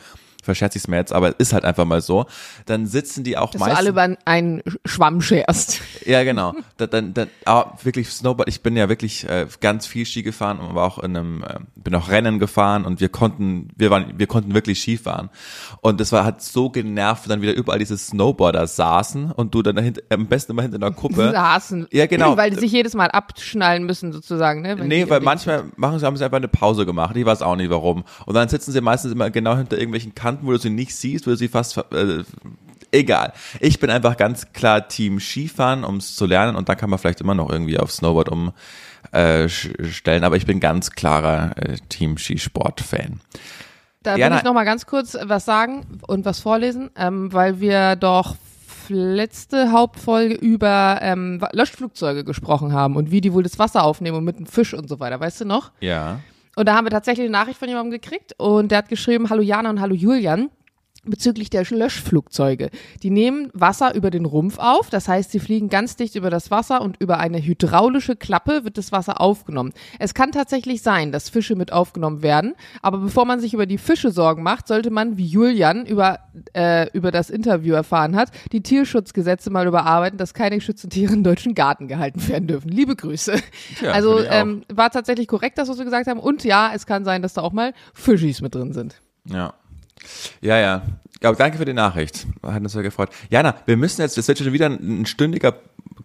verscherze 0.44 0.78
ich 0.78 0.84
es 0.84 0.88
mir 0.88 0.98
jetzt, 0.98 1.14
aber 1.14 1.30
es 1.30 1.36
ist 1.40 1.54
halt 1.54 1.66
einfach 1.66 1.86
mal 1.86 2.02
so. 2.02 2.26
Dann 2.66 2.86
sitzen 2.86 3.24
die 3.24 3.38
auch 3.38 3.52
dass 3.52 3.60
du 3.60 3.60
meistens. 3.60 3.80
alle 3.80 3.90
über 3.90 4.18
einen 4.26 4.62
Schwamm 4.86 5.22
scherst. 5.22 5.82
Ja, 6.06 6.24
genau. 6.24 6.54
Da, 6.78 6.88
dann, 6.88 7.14
dann, 7.14 7.30
aber 7.46 7.78
wirklich 7.84 8.10
Snowboard. 8.10 8.50
Ich 8.50 8.62
bin 8.62 8.76
ja 8.76 8.90
wirklich 8.90 9.28
äh, 9.28 9.48
ganz 9.62 9.86
viel 9.86 10.06
Ski 10.06 10.24
gefahren 10.24 10.60
und 10.60 10.76
war 10.76 10.86
auch 10.86 11.00
in 11.00 11.16
einem, 11.16 11.44
äh, 11.44 11.60
bin 11.76 11.96
auch 11.96 12.10
Rennen 12.10 12.40
gefahren 12.40 12.86
und 12.86 13.00
wir 13.00 13.10
konnten, 13.10 13.70
wir 13.76 13.90
waren, 13.90 14.14
wir 14.18 14.28
konnten 14.28 14.54
wirklich 14.54 14.80
Ski 14.80 14.98
fahren. 14.98 15.30
Und 15.82 16.00
das 16.00 16.12
war 16.12 16.24
hat 16.24 16.42
so 16.42 16.70
genervt, 16.70 17.30
dann 17.30 17.42
wieder 17.42 17.54
überall 17.54 17.80
diese 17.80 17.98
Snowboarder 17.98 18.68
saßen 18.68 19.32
und 19.32 19.54
du 19.54 19.62
dann 19.62 19.76
dahinter, 19.76 20.02
am 20.10 20.28
besten 20.28 20.54
immer 20.54 20.62
hinter 20.62 20.78
einer 20.78 20.92
Gruppe. 20.92 21.32
Saßen. 21.34 21.88
Ja, 21.92 22.06
genau. 22.06 22.38
Weil 22.38 22.52
die 22.52 22.60
sich 22.60 22.72
jedes 22.72 22.94
Mal 22.94 23.10
abschnallen 23.10 23.86
müssen, 23.86 24.12
sozusagen. 24.12 24.62
Ne? 24.62 24.78
Wenn 24.78 24.88
Nee, 24.88 25.10
weil 25.10 25.22
manchmal 25.22 25.66
machen 25.76 26.00
sie, 26.00 26.06
haben 26.06 26.18
sie 26.18 26.24
einfach 26.24 26.38
eine 26.38 26.48
Pause 26.48 26.86
gemacht. 26.86 27.16
Ich 27.16 27.26
weiß 27.26 27.42
auch 27.42 27.56
nicht 27.56 27.70
warum. 27.70 28.04
Und 28.26 28.34
dann 28.34 28.48
sitzen 28.50 28.72
sie 28.72 28.82
meistens 28.82 29.12
immer 29.12 29.30
genau 29.30 29.56
hinter 29.58 29.78
irgendwelchen 29.78 30.16
Kanten, 30.16 30.46
wo 30.46 30.52
du 30.52 30.58
sie 30.58 30.70
nicht 30.70 30.96
siehst, 30.96 31.26
wo 31.26 31.32
du 31.32 31.38
sie 31.38 31.48
fast, 31.48 31.78
äh, 31.78 32.24
egal. 32.94 33.34
Ich 33.60 33.80
bin 33.80 33.90
einfach 33.90 34.16
ganz 34.18 34.54
klar 34.54 34.88
Team 34.88 35.20
Skifahren, 35.20 35.84
um 35.84 35.98
es 35.98 36.16
zu 36.16 36.26
lernen 36.26 36.56
und 36.56 36.70
dann 36.70 36.78
kann 36.78 36.90
man 36.90 37.00
vielleicht 37.00 37.22
immer 37.22 37.36
noch 37.36 37.50
irgendwie 37.50 37.78
auf 37.80 37.92
Snowboard 37.92 38.30
umstellen, 38.30 40.24
äh, 40.24 40.26
aber 40.26 40.38
ich 40.38 40.46
bin 40.46 40.60
ganz 40.60 40.92
klarer 40.92 41.52
äh, 41.58 41.78
Team 41.90 42.18
Skisport-Fan. 42.18 43.20
Da 44.04 44.16
Ja, 44.18 44.30
will 44.30 44.38
ich 44.38 44.44
na- 44.44 44.50
noch 44.50 44.54
mal 44.54 44.64
ganz 44.66 44.86
kurz 44.86 45.18
was 45.22 45.46
sagen 45.46 45.86
und 46.08 46.26
was 46.26 46.40
vorlesen, 46.40 46.90
ähm, 46.98 47.32
weil 47.34 47.60
wir 47.60 47.96
doch 47.96 48.36
letzte 48.90 49.72
Hauptfolge 49.72 50.34
über 50.36 51.00
ähm, 51.02 51.42
Löschflugzeuge 51.54 52.26
gesprochen 52.26 52.74
haben 52.74 52.98
und 52.98 53.12
wie 53.12 53.22
die 53.22 53.32
wohl 53.34 53.44
das 53.44 53.58
Wasser 53.58 53.84
aufnehmen 53.84 54.18
und 54.18 54.26
mit 54.26 54.38
dem 54.40 54.46
Fisch 54.46 54.74
und 54.74 54.90
so 54.90 55.00
weiter, 55.00 55.20
weißt 55.22 55.42
du 55.42 55.46
noch? 55.46 55.72
Ja. 55.80 56.20
Und 56.56 56.68
da 56.68 56.76
haben 56.76 56.86
wir 56.86 56.92
tatsächlich 56.92 57.24
eine 57.26 57.32
Nachricht 57.32 57.58
von 57.58 57.68
jemandem 57.70 57.92
gekriegt 57.92 58.34
und 58.38 58.70
der 58.72 58.80
hat 58.80 58.90
geschrieben, 58.90 59.30
hallo 59.30 59.42
Jana 59.42 59.70
und 59.70 59.80
hallo 59.80 59.96
Julian. 59.96 60.50
Bezüglich 61.06 61.50
der 61.50 61.66
Löschflugzeuge. 61.70 62.70
Die 63.02 63.10
nehmen 63.10 63.50
Wasser 63.54 63.94
über 63.94 64.10
den 64.10 64.26
Rumpf 64.26 64.58
auf, 64.58 64.90
das 64.90 65.10
heißt, 65.10 65.32
sie 65.32 65.40
fliegen 65.40 65.68
ganz 65.68 65.98
dicht 65.98 66.16
über 66.16 66.30
das 66.30 66.50
Wasser 66.50 66.82
und 66.82 66.96
über 67.02 67.20
eine 67.20 67.44
hydraulische 67.44 68.16
Klappe 68.16 68.64
wird 68.64 68.78
das 68.78 68.94
Wasser 68.94 69.20
aufgenommen. 69.20 69.74
Es 70.00 70.14
kann 70.14 70.32
tatsächlich 70.32 70.82
sein, 70.82 71.12
dass 71.12 71.28
Fische 71.28 71.56
mit 71.56 71.74
aufgenommen 71.74 72.22
werden, 72.22 72.56
aber 72.82 73.00
bevor 73.00 73.26
man 73.26 73.42
sich 73.42 73.54
über 73.54 73.66
die 73.66 73.78
Fische 73.78 74.12
Sorgen 74.12 74.44
macht, 74.44 74.68
sollte 74.70 74.92
man, 74.92 75.18
wie 75.18 75.26
Julian 75.26 75.86
über, 75.86 76.20
äh, 76.54 76.90
über 76.92 77.12
das 77.12 77.30
Interview 77.30 77.74
erfahren 77.74 78.16
hat, 78.16 78.32
die 78.54 78.62
Tierschutzgesetze 78.62 79.50
mal 79.50 79.68
überarbeiten, 79.68 80.18
dass 80.18 80.34
keine 80.34 80.56
geschützten 80.56 80.90
Tiere 80.90 81.14
im 81.14 81.24
deutschen 81.24 81.54
Garten 81.54 81.90
gehalten 81.90 82.26
werden 82.30 82.48
dürfen. 82.48 82.70
Liebe 82.70 82.96
Grüße. 82.96 83.36
Ja, 83.82 83.92
also 83.92 84.20
ähm, 84.20 84.64
war 84.74 84.90
tatsächlich 84.90 85.28
korrekt, 85.28 85.58
das, 85.58 85.68
was 85.68 85.78
wir 85.78 85.86
gesagt 85.86 86.08
haben. 86.08 86.20
Und 86.20 86.44
ja, 86.44 86.72
es 86.74 86.86
kann 86.86 87.04
sein, 87.04 87.22
dass 87.22 87.34
da 87.34 87.42
auch 87.42 87.52
mal 87.52 87.74
Fischis 87.94 88.42
mit 88.42 88.56
drin 88.56 88.72
sind. 88.72 89.02
Ja. 89.26 89.54
Ja, 90.42 90.58
ja. 90.58 90.82
Aber 91.24 91.38
danke 91.38 91.58
für 91.58 91.66
die 91.66 91.74
Nachricht. 91.74 92.28
Hat 92.44 92.62
uns 92.62 92.74
sehr 92.74 92.84
gefreut. 92.84 93.10
Jana, 93.30 93.56
wir 93.66 93.78
müssen 93.78 94.02
jetzt, 94.02 94.18
das 94.18 94.28
wird 94.28 94.40
schon 94.40 94.52
wieder 94.52 94.66
ein, 94.68 95.06
stündiger 95.06 95.56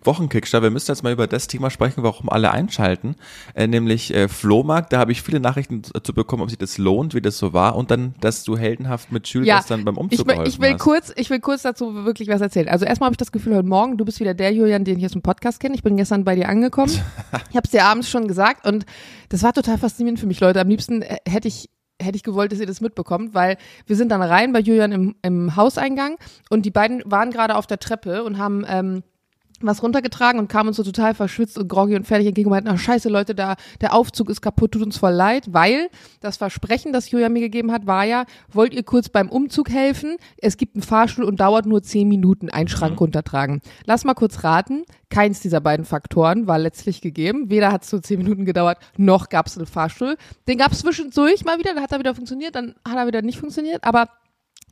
Wochenkickstart. 0.04 0.62
Wir 0.62 0.70
müssen 0.70 0.92
jetzt 0.92 1.02
mal 1.02 1.12
über 1.12 1.26
das 1.26 1.48
Thema 1.48 1.70
sprechen, 1.70 2.04
warum 2.04 2.28
alle 2.28 2.52
einschalten. 2.52 3.16
Äh, 3.54 3.66
nämlich 3.66 4.14
äh, 4.14 4.28
Flohmarkt. 4.28 4.92
Da 4.92 4.98
habe 5.00 5.10
ich 5.10 5.22
viele 5.22 5.40
Nachrichten 5.40 5.82
zu 5.82 6.14
bekommen, 6.14 6.42
ob 6.44 6.50
sich 6.50 6.58
das 6.58 6.78
lohnt, 6.78 7.14
wie 7.14 7.20
das 7.20 7.36
so 7.36 7.52
war. 7.52 7.74
Und 7.74 7.90
dann, 7.90 8.14
dass 8.20 8.44
du 8.44 8.56
heldenhaft 8.56 9.10
mit 9.10 9.26
Jules 9.26 9.48
Ja, 9.48 9.56
gestern 9.58 9.84
beim 9.84 9.96
Umzug 9.96 10.20
ich, 10.30 10.38
will- 10.38 10.46
ich 10.46 10.60
will 10.60 10.74
hast. 10.74 10.80
kurz, 10.80 11.12
ich 11.16 11.30
will 11.30 11.40
kurz 11.40 11.62
dazu 11.62 12.04
wirklich 12.04 12.28
was 12.28 12.40
erzählen. 12.40 12.68
Also 12.68 12.84
erstmal 12.84 13.06
habe 13.08 13.14
ich 13.14 13.18
das 13.18 13.32
Gefühl, 13.32 13.56
heute 13.56 13.66
Morgen, 13.66 13.96
du 13.98 14.04
bist 14.04 14.20
wieder 14.20 14.34
der 14.34 14.52
Julian, 14.52 14.84
den 14.84 14.98
ich 15.00 15.04
aus 15.04 15.12
dem 15.12 15.22
Podcast 15.22 15.58
kenne. 15.58 15.74
Ich 15.74 15.82
bin 15.82 15.96
gestern 15.96 16.22
bei 16.24 16.36
dir 16.36 16.48
angekommen. 16.48 16.92
ich 17.50 17.56
habe 17.56 17.64
es 17.64 17.70
dir 17.72 17.84
abends 17.84 18.08
schon 18.08 18.28
gesagt 18.28 18.66
und 18.68 18.86
das 19.30 19.42
war 19.42 19.52
total 19.52 19.78
faszinierend 19.78 20.20
für 20.20 20.26
mich, 20.26 20.38
Leute. 20.38 20.60
Am 20.60 20.68
liebsten 20.68 21.02
äh, 21.02 21.16
hätte 21.28 21.48
ich 21.48 21.70
hätte 22.00 22.16
ich 22.16 22.22
gewollt, 22.22 22.52
dass 22.52 22.60
ihr 22.60 22.66
das 22.66 22.80
mitbekommt, 22.80 23.34
weil 23.34 23.56
wir 23.86 23.96
sind 23.96 24.10
dann 24.10 24.22
rein 24.22 24.52
bei 24.52 24.60
Julian 24.60 24.92
im, 24.92 25.14
im 25.22 25.56
Hauseingang 25.56 26.16
und 26.50 26.64
die 26.64 26.70
beiden 26.70 27.02
waren 27.04 27.30
gerade 27.30 27.56
auf 27.56 27.66
der 27.66 27.78
Treppe 27.78 28.24
und 28.24 28.38
haben 28.38 28.64
ähm, 28.68 29.02
was 29.60 29.82
runtergetragen 29.82 30.38
und 30.38 30.48
kamen 30.48 30.68
uns 30.68 30.76
so 30.76 30.82
total 30.82 31.14
verschwitzt 31.14 31.58
und 31.58 31.68
groggy 31.68 31.96
und 31.96 32.06
fertig 32.06 32.28
entgegen 32.28 32.48
und 32.48 32.52
meinten, 32.52 32.68
ach 32.68 32.78
scheiße 32.78 33.08
Leute, 33.08 33.34
da, 33.34 33.56
der 33.80 33.94
Aufzug 33.94 34.30
ist 34.30 34.40
kaputt, 34.40 34.72
tut 34.72 34.82
uns 34.82 34.96
voll 34.96 35.12
leid, 35.12 35.52
weil 35.52 35.88
das 36.20 36.36
Versprechen, 36.36 36.92
das 36.92 37.10
Julia 37.10 37.28
mir 37.28 37.40
gegeben 37.40 37.72
hat, 37.72 37.86
war 37.86 38.04
ja, 38.04 38.24
wollt 38.52 38.74
ihr 38.74 38.82
kurz 38.82 39.08
beim 39.08 39.28
Umzug 39.28 39.70
helfen? 39.70 40.16
Es 40.36 40.56
gibt 40.56 40.76
einen 40.76 40.82
Fahrstuhl 40.82 41.24
und 41.24 41.40
dauert 41.40 41.66
nur 41.66 41.82
zehn 41.82 42.08
Minuten, 42.08 42.50
einen 42.50 42.68
Schrank 42.68 43.00
runtertragen. 43.00 43.60
Lass 43.84 44.04
mal 44.04 44.14
kurz 44.14 44.44
raten, 44.44 44.84
keins 45.10 45.40
dieser 45.40 45.60
beiden 45.60 45.84
Faktoren 45.84 46.46
war 46.46 46.58
letztlich 46.58 47.00
gegeben. 47.00 47.50
Weder 47.50 47.72
hat 47.72 47.82
es 47.82 47.90
so 47.90 47.98
zehn 47.98 48.18
Minuten 48.18 48.44
gedauert, 48.44 48.78
noch 48.96 49.28
gab 49.28 49.46
es 49.46 49.56
einen 49.56 49.66
Fahrstuhl. 49.66 50.16
Den 50.46 50.58
gab 50.58 50.72
es 50.72 50.80
zwischendurch 50.80 51.44
mal 51.44 51.58
wieder, 51.58 51.74
dann 51.74 51.82
hat 51.82 51.92
er 51.92 51.98
wieder 51.98 52.14
funktioniert, 52.14 52.54
dann 52.54 52.74
hat 52.86 52.96
er 52.96 53.06
wieder 53.06 53.22
nicht 53.22 53.38
funktioniert, 53.38 53.84
aber 53.84 54.08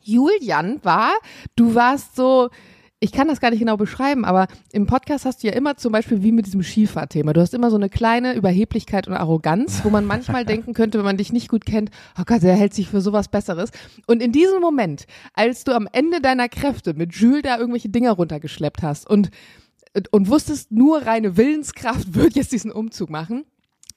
Julian 0.02 0.78
war, 0.84 1.12
du 1.56 1.74
warst 1.74 2.14
so, 2.14 2.50
ich 2.98 3.12
kann 3.12 3.28
das 3.28 3.40
gar 3.40 3.50
nicht 3.50 3.60
genau 3.60 3.76
beschreiben, 3.76 4.24
aber 4.24 4.46
im 4.72 4.86
Podcast 4.86 5.26
hast 5.26 5.42
du 5.42 5.48
ja 5.48 5.52
immer 5.52 5.76
zum 5.76 5.92
Beispiel 5.92 6.22
wie 6.22 6.32
mit 6.32 6.46
diesem 6.46 6.62
Skifahrthema. 6.62 7.34
Du 7.34 7.42
hast 7.42 7.52
immer 7.52 7.70
so 7.70 7.76
eine 7.76 7.90
kleine 7.90 8.34
Überheblichkeit 8.34 9.06
und 9.06 9.14
Arroganz, 9.14 9.84
wo 9.84 9.90
man 9.90 10.06
manchmal 10.06 10.44
denken 10.46 10.72
könnte, 10.72 10.96
wenn 10.98 11.04
man 11.04 11.18
dich 11.18 11.32
nicht 11.32 11.48
gut 11.48 11.66
kennt, 11.66 11.90
oh 12.18 12.22
Gott, 12.24 12.42
der 12.42 12.56
hält 12.56 12.72
sich 12.72 12.88
für 12.88 13.02
sowas 13.02 13.28
Besseres. 13.28 13.70
Und 14.06 14.22
in 14.22 14.32
diesem 14.32 14.62
Moment, 14.62 15.06
als 15.34 15.64
du 15.64 15.72
am 15.72 15.88
Ende 15.92 16.22
deiner 16.22 16.48
Kräfte 16.48 16.94
mit 16.94 17.14
Jules 17.14 17.42
da 17.42 17.58
irgendwelche 17.58 17.90
Dinger 17.90 18.12
runtergeschleppt 18.12 18.82
hast 18.82 19.08
und, 19.08 19.30
und 20.10 20.28
wusstest, 20.28 20.72
nur 20.72 21.02
reine 21.02 21.36
Willenskraft 21.36 22.14
wird 22.14 22.34
jetzt 22.34 22.52
diesen 22.52 22.72
Umzug 22.72 23.10
machen, 23.10 23.44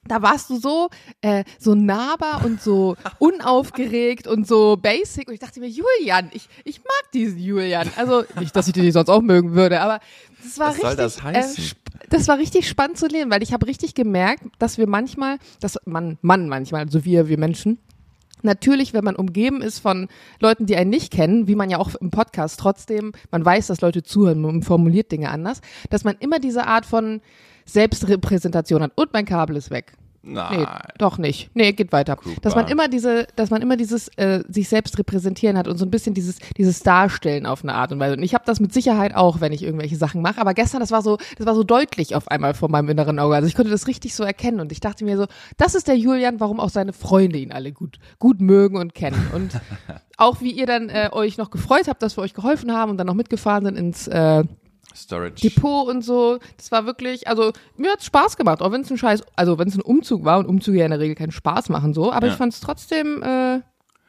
da 0.06 0.22
warst 0.22 0.50
du 0.50 0.56
so 0.56 0.88
äh, 1.20 1.44
so 1.58 1.74
nahbar 1.74 2.44
und 2.44 2.60
so 2.60 2.96
unaufgeregt 3.18 4.26
und 4.26 4.46
so 4.46 4.76
basic 4.76 5.28
und 5.28 5.34
ich 5.34 5.40
dachte 5.40 5.60
mir 5.60 5.68
Julian 5.68 6.30
ich 6.32 6.48
ich 6.64 6.78
mag 6.78 7.12
diesen 7.12 7.38
Julian 7.38 7.90
also 7.96 8.24
nicht 8.38 8.54
dass 8.56 8.66
ich 8.66 8.72
den 8.72 8.90
sonst 8.92 9.10
auch 9.10 9.22
mögen 9.22 9.54
würde 9.54 9.80
aber 9.80 10.00
das 10.42 10.58
war 10.58 10.68
Was 10.68 10.76
soll 10.76 10.90
richtig 10.90 11.04
das 11.04 11.22
heißen? 11.22 11.64
Äh, 11.64 12.06
das 12.08 12.28
war 12.28 12.38
richtig 12.38 12.68
spannend 12.68 12.98
zu 12.98 13.06
lesen 13.06 13.30
weil 13.30 13.42
ich 13.42 13.52
habe 13.52 13.66
richtig 13.66 13.94
gemerkt 13.94 14.44
dass 14.58 14.78
wir 14.78 14.86
manchmal 14.86 15.38
dass 15.60 15.78
man 15.84 16.18
Mann 16.22 16.48
manchmal 16.48 16.84
also 16.84 17.04
wir 17.04 17.28
wir 17.28 17.38
Menschen 17.38 17.78
Natürlich, 18.42 18.94
wenn 18.94 19.04
man 19.04 19.16
umgeben 19.16 19.60
ist 19.60 19.80
von 19.80 20.08
Leuten, 20.40 20.66
die 20.66 20.76
einen 20.76 20.90
nicht 20.90 21.12
kennen, 21.12 21.46
wie 21.46 21.54
man 21.54 21.70
ja 21.70 21.78
auch 21.78 21.94
im 21.96 22.10
Podcast 22.10 22.58
trotzdem, 22.60 23.12
man 23.30 23.44
weiß, 23.44 23.66
dass 23.66 23.80
Leute 23.80 24.02
zuhören, 24.02 24.40
man 24.40 24.62
formuliert 24.62 25.12
Dinge 25.12 25.30
anders, 25.30 25.60
dass 25.90 26.04
man 26.04 26.16
immer 26.20 26.38
diese 26.38 26.66
Art 26.66 26.86
von 26.86 27.20
Selbstrepräsentation 27.64 28.82
hat. 28.82 28.92
Und 28.94 29.12
mein 29.12 29.24
Kabel 29.24 29.56
ist 29.56 29.70
weg. 29.70 29.94
Nein. 30.22 30.60
Nee, 30.60 30.66
doch 30.98 31.16
nicht. 31.16 31.50
Nee, 31.54 31.72
geht 31.72 31.92
weiter. 31.92 32.14
Cooper. 32.16 32.40
Dass 32.42 32.54
man 32.54 32.68
immer 32.68 32.88
diese, 32.88 33.26
dass 33.36 33.48
man 33.48 33.62
immer 33.62 33.78
dieses 33.78 34.08
äh, 34.18 34.42
sich 34.48 34.68
selbst 34.68 34.98
repräsentieren 34.98 35.56
hat 35.56 35.66
und 35.66 35.78
so 35.78 35.86
ein 35.86 35.90
bisschen 35.90 36.12
dieses 36.12 36.36
dieses 36.58 36.82
Darstellen 36.82 37.46
auf 37.46 37.62
eine 37.62 37.72
Art 37.72 37.90
und 37.92 38.00
Weise. 38.00 38.16
Und 38.16 38.22
ich 38.22 38.34
habe 38.34 38.44
das 38.44 38.60
mit 38.60 38.74
Sicherheit 38.74 39.14
auch, 39.14 39.40
wenn 39.40 39.52
ich 39.52 39.62
irgendwelche 39.62 39.96
Sachen 39.96 40.20
mache. 40.20 40.38
Aber 40.38 40.52
gestern, 40.52 40.80
das 40.80 40.90
war 40.90 41.00
so, 41.00 41.16
das 41.38 41.46
war 41.46 41.54
so 41.54 41.64
deutlich 41.64 42.14
auf 42.14 42.28
einmal 42.28 42.52
vor 42.52 42.68
meinem 42.68 42.90
inneren 42.90 43.18
Auge. 43.18 43.34
Also 43.34 43.48
ich 43.48 43.54
konnte 43.54 43.70
das 43.70 43.86
richtig 43.86 44.14
so 44.14 44.22
erkennen 44.22 44.60
und 44.60 44.72
ich 44.72 44.80
dachte 44.80 45.06
mir 45.06 45.16
so, 45.16 45.26
das 45.56 45.74
ist 45.74 45.88
der 45.88 45.96
Julian, 45.96 46.38
warum 46.38 46.60
auch 46.60 46.70
seine 46.70 46.92
Freunde 46.92 47.38
ihn 47.38 47.52
alle 47.52 47.72
gut 47.72 47.98
gut 48.18 48.42
mögen 48.42 48.76
und 48.76 48.94
kennen. 48.94 49.26
Und 49.34 49.52
auch 50.18 50.42
wie 50.42 50.50
ihr 50.50 50.66
dann 50.66 50.90
äh, 50.90 51.08
euch 51.12 51.38
noch 51.38 51.50
gefreut 51.50 51.88
habt, 51.88 52.02
dass 52.02 52.18
wir 52.18 52.22
euch 52.22 52.34
geholfen 52.34 52.72
haben 52.74 52.90
und 52.90 52.98
dann 52.98 53.06
noch 53.06 53.14
mitgefahren 53.14 53.64
sind 53.64 53.78
ins 53.78 54.06
äh, 54.06 54.44
Storage. 54.94 55.40
Depot 55.48 55.88
und 55.88 56.02
so. 56.02 56.38
Das 56.56 56.70
war 56.72 56.86
wirklich, 56.86 57.28
also 57.28 57.52
mir 57.76 57.92
hat's 57.92 58.04
Spaß 58.06 58.36
gemacht, 58.36 58.60
auch 58.62 58.72
wenn 58.72 58.82
es 58.82 58.90
ein 58.90 58.98
Scheiß, 58.98 59.22
also 59.36 59.58
wenn 59.58 59.68
es 59.68 59.76
ein 59.76 59.82
Umzug 59.82 60.24
war 60.24 60.38
und 60.38 60.46
Umzüge 60.46 60.78
ja 60.78 60.84
in 60.84 60.90
der 60.90 61.00
Regel 61.00 61.14
keinen 61.14 61.32
Spaß 61.32 61.68
machen 61.68 61.94
so, 61.94 62.12
aber 62.12 62.26
Ja. 62.26 62.32
ich 62.32 62.38
fand 62.38 62.52
es 62.52 62.60
trotzdem, 62.60 63.22
äh, 63.22 63.60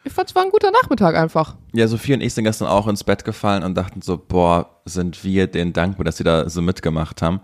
ich 0.03 0.11
fand 0.13 0.29
es 0.29 0.35
war 0.35 0.43
ein 0.43 0.49
guter 0.49 0.71
Nachmittag 0.71 1.15
einfach. 1.15 1.55
Ja, 1.73 1.87
Sophie 1.87 2.13
und 2.15 2.21
ich 2.21 2.33
sind 2.33 2.43
gestern 2.43 2.67
auch 2.67 2.87
ins 2.87 3.03
Bett 3.03 3.23
gefallen 3.23 3.63
und 3.63 3.75
dachten 3.75 4.01
so, 4.01 4.17
boah, 4.17 4.81
sind 4.85 5.23
wir 5.23 5.47
denen 5.47 5.73
dankbar, 5.73 6.05
dass 6.05 6.17
sie 6.17 6.23
da 6.23 6.49
so 6.49 6.61
mitgemacht 6.61 7.21
haben. 7.21 7.39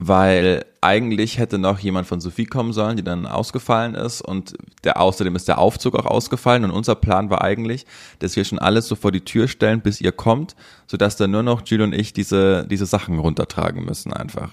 Weil 0.00 0.64
eigentlich 0.80 1.38
hätte 1.38 1.58
noch 1.58 1.80
jemand 1.80 2.06
von 2.06 2.20
Sophie 2.20 2.46
kommen 2.46 2.72
sollen, 2.72 2.96
die 2.96 3.02
dann 3.02 3.26
ausgefallen 3.26 3.94
ist. 3.94 4.20
Und 4.20 4.54
der 4.84 5.00
außerdem 5.00 5.34
ist 5.34 5.48
der 5.48 5.58
Aufzug 5.58 5.96
auch 5.96 6.06
ausgefallen. 6.06 6.64
Und 6.64 6.70
unser 6.70 6.94
Plan 6.94 7.30
war 7.30 7.42
eigentlich, 7.42 7.84
dass 8.20 8.36
wir 8.36 8.44
schon 8.44 8.60
alles 8.60 8.86
so 8.86 8.94
vor 8.94 9.10
die 9.10 9.22
Tür 9.24 9.48
stellen, 9.48 9.80
bis 9.80 10.00
ihr 10.00 10.12
kommt, 10.12 10.54
sodass 10.86 11.16
dann 11.16 11.32
nur 11.32 11.42
noch 11.42 11.62
Julie 11.66 11.84
und 11.84 11.94
ich 11.94 12.12
diese, 12.12 12.66
diese 12.68 12.86
Sachen 12.86 13.18
runtertragen 13.18 13.84
müssen 13.84 14.12
einfach. 14.12 14.52